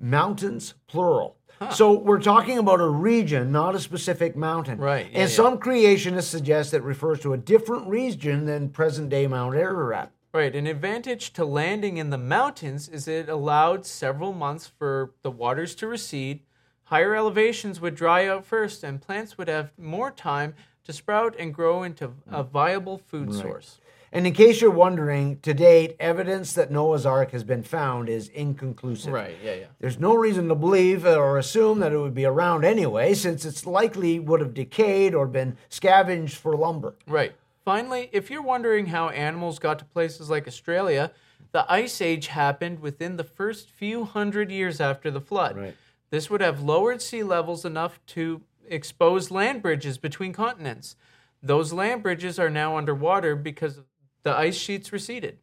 Mountains, 0.00 0.74
plural. 0.86 1.36
So 1.72 1.92
we're 1.92 2.22
talking 2.22 2.56
about 2.56 2.80
a 2.80 2.88
region, 2.88 3.52
not 3.52 3.74
a 3.74 3.78
specific 3.78 4.34
mountain. 4.34 4.78
Right, 4.78 5.06
yeah, 5.12 5.20
and 5.20 5.30
yeah. 5.30 5.36
some 5.36 5.58
creationists 5.58 6.22
suggest 6.22 6.72
it 6.72 6.82
refers 6.82 7.20
to 7.20 7.34
a 7.34 7.36
different 7.36 7.86
region 7.86 8.46
than 8.46 8.70
present 8.70 9.10
day 9.10 9.26
Mount 9.26 9.54
Ararat. 9.54 10.10
Right, 10.32 10.56
an 10.56 10.66
advantage 10.66 11.34
to 11.34 11.44
landing 11.44 11.98
in 11.98 12.08
the 12.08 12.16
mountains 12.16 12.88
is 12.88 13.06
it 13.06 13.28
allowed 13.28 13.84
several 13.84 14.32
months 14.32 14.68
for 14.68 15.12
the 15.22 15.30
waters 15.30 15.74
to 15.76 15.86
recede. 15.86 16.40
Higher 16.84 17.14
elevations 17.14 17.78
would 17.80 17.94
dry 17.94 18.26
out 18.26 18.46
first, 18.46 18.82
and 18.82 19.02
plants 19.02 19.36
would 19.36 19.48
have 19.48 19.70
more 19.76 20.10
time 20.10 20.54
to 20.84 20.94
sprout 20.94 21.36
and 21.38 21.52
grow 21.52 21.82
into 21.82 22.14
a 22.30 22.42
mm. 22.42 22.50
viable 22.50 22.96
food 22.96 23.34
source. 23.34 23.80
And 24.12 24.26
in 24.26 24.32
case 24.32 24.60
you're 24.60 24.72
wondering, 24.72 25.38
to 25.40 25.54
date, 25.54 25.94
evidence 26.00 26.52
that 26.54 26.70
Noah's 26.70 27.06
Ark 27.06 27.30
has 27.30 27.44
been 27.44 27.62
found 27.62 28.08
is 28.08 28.28
inconclusive. 28.28 29.12
Right, 29.12 29.36
yeah, 29.42 29.54
yeah. 29.54 29.66
There's 29.78 30.00
no 30.00 30.16
reason 30.16 30.48
to 30.48 30.56
believe 30.56 31.06
or 31.06 31.38
assume 31.38 31.78
that 31.78 31.92
it 31.92 31.98
would 31.98 32.14
be 32.14 32.24
around 32.24 32.64
anyway, 32.64 33.14
since 33.14 33.44
it's 33.44 33.66
likely 33.66 34.18
would 34.18 34.40
have 34.40 34.52
decayed 34.52 35.14
or 35.14 35.26
been 35.26 35.56
scavenged 35.68 36.36
for 36.36 36.56
lumber. 36.56 36.94
Right. 37.06 37.34
Finally, 37.64 38.10
if 38.12 38.30
you're 38.30 38.42
wondering 38.42 38.86
how 38.86 39.10
animals 39.10 39.60
got 39.60 39.78
to 39.78 39.84
places 39.84 40.28
like 40.28 40.48
Australia, 40.48 41.12
the 41.52 41.70
Ice 41.72 42.00
Age 42.00 42.28
happened 42.28 42.80
within 42.80 43.16
the 43.16 43.24
first 43.24 43.70
few 43.70 44.04
hundred 44.04 44.50
years 44.50 44.80
after 44.80 45.10
the 45.10 45.20
flood. 45.20 45.56
Right. 45.56 45.76
This 46.10 46.28
would 46.28 46.40
have 46.40 46.62
lowered 46.62 47.00
sea 47.00 47.22
levels 47.22 47.64
enough 47.64 48.00
to 48.08 48.40
expose 48.68 49.30
land 49.30 49.62
bridges 49.62 49.98
between 49.98 50.32
continents. 50.32 50.96
Those 51.42 51.72
land 51.72 52.02
bridges 52.02 52.38
are 52.38 52.50
now 52.50 52.76
underwater 52.76 53.36
because 53.36 53.80
the 54.22 54.36
ice 54.36 54.56
sheets 54.56 54.92
receded. 54.92 55.38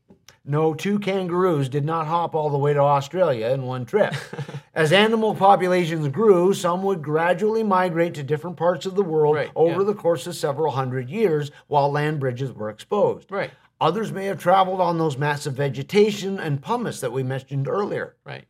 No 0.46 0.74
two 0.74 0.98
kangaroos 1.00 1.68
did 1.68 1.84
not 1.84 2.08
hop 2.08 2.34
all 2.34 2.50
the 2.50 2.58
way 2.58 2.74
to 2.74 2.80
Australia 2.80 3.48
in 3.48 3.64
one 3.64 3.86
trip. 3.86 4.14
As 4.74 4.94
animal 4.94 5.36
populations 5.36 6.08
grew, 6.08 6.54
some 6.54 6.84
would 6.84 7.02
gradually 7.02 7.64
migrate 7.64 8.14
to 8.14 8.24
different 8.24 8.56
parts 8.56 8.86
of 8.86 8.96
the 8.96 9.04
world 9.04 9.36
Right, 9.36 9.52
over 9.56 9.82
yeah. 9.82 9.88
the 9.88 9.94
course 9.94 10.26
of 10.26 10.36
several 10.36 10.72
hundred 10.72 11.10
years 11.10 11.52
while 11.68 11.92
land 11.92 12.22
bridges 12.22 12.54
were 12.54 12.70
exposed. 12.70 13.30
Right. 13.30 13.52
Others 13.82 14.14
may 14.14 14.26
have 14.26 14.40
traveled 14.40 14.80
on 14.80 14.98
those 14.98 15.18
massive 15.18 15.54
vegetation 15.54 16.40
and 16.40 16.62
pumice 16.62 17.02
that 17.02 17.12
we 17.12 17.24
mentioned 17.24 17.68
earlier. 17.68 18.16
Right. 18.24 18.46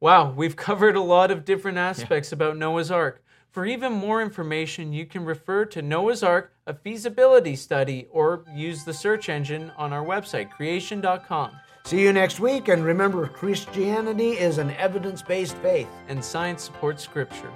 Wow, 0.00 0.32
we've 0.32 0.56
covered 0.56 0.96
a 0.96 1.00
lot 1.00 1.30
of 1.30 1.44
different 1.44 1.78
aspects 1.78 2.32
about 2.32 2.56
Noah's 2.56 2.90
Ark. 2.90 3.22
For 3.50 3.64
even 3.64 3.92
more 3.92 4.20
information, 4.20 4.92
you 4.92 5.06
can 5.06 5.24
refer 5.24 5.64
to 5.66 5.80
Noah's 5.80 6.22
Ark, 6.22 6.52
a 6.66 6.74
feasibility 6.74 7.56
study, 7.56 8.08
or 8.10 8.44
use 8.52 8.84
the 8.84 8.92
search 8.92 9.28
engine 9.28 9.70
on 9.76 9.92
our 9.92 10.04
website, 10.04 10.50
creation.com. 10.50 11.52
See 11.84 12.02
you 12.02 12.12
next 12.12 12.40
week, 12.40 12.66
and 12.68 12.84
remember 12.84 13.28
Christianity 13.28 14.30
is 14.30 14.58
an 14.58 14.72
evidence 14.72 15.22
based 15.22 15.56
faith. 15.58 15.86
And 16.08 16.24
science 16.24 16.64
supports 16.64 17.04
Scripture. 17.04 17.52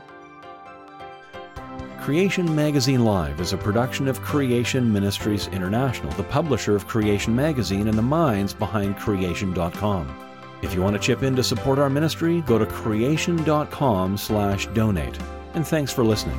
Creation 2.00 2.54
Magazine 2.54 3.04
Live 3.04 3.40
is 3.40 3.52
a 3.52 3.58
production 3.58 4.06
of 4.08 4.22
Creation 4.22 4.90
Ministries 4.92 5.48
International, 5.48 6.12
the 6.12 6.22
publisher 6.22 6.76
of 6.76 6.86
Creation 6.86 7.36
Magazine 7.36 7.88
and 7.88 7.98
the 7.98 8.02
minds 8.02 8.54
behind 8.54 8.96
creation.com. 8.96 10.08
If 10.62 10.74
you 10.74 10.82
want 10.82 10.94
to 10.94 11.02
chip 11.02 11.22
in 11.22 11.34
to 11.36 11.42
support 11.42 11.78
our 11.78 11.88
ministry, 11.90 12.40
go 12.42 12.58
to 12.58 12.66
creation.com/donate. 12.66 15.18
And 15.54 15.66
thanks 15.66 15.92
for 15.92 16.04
listening. 16.04 16.38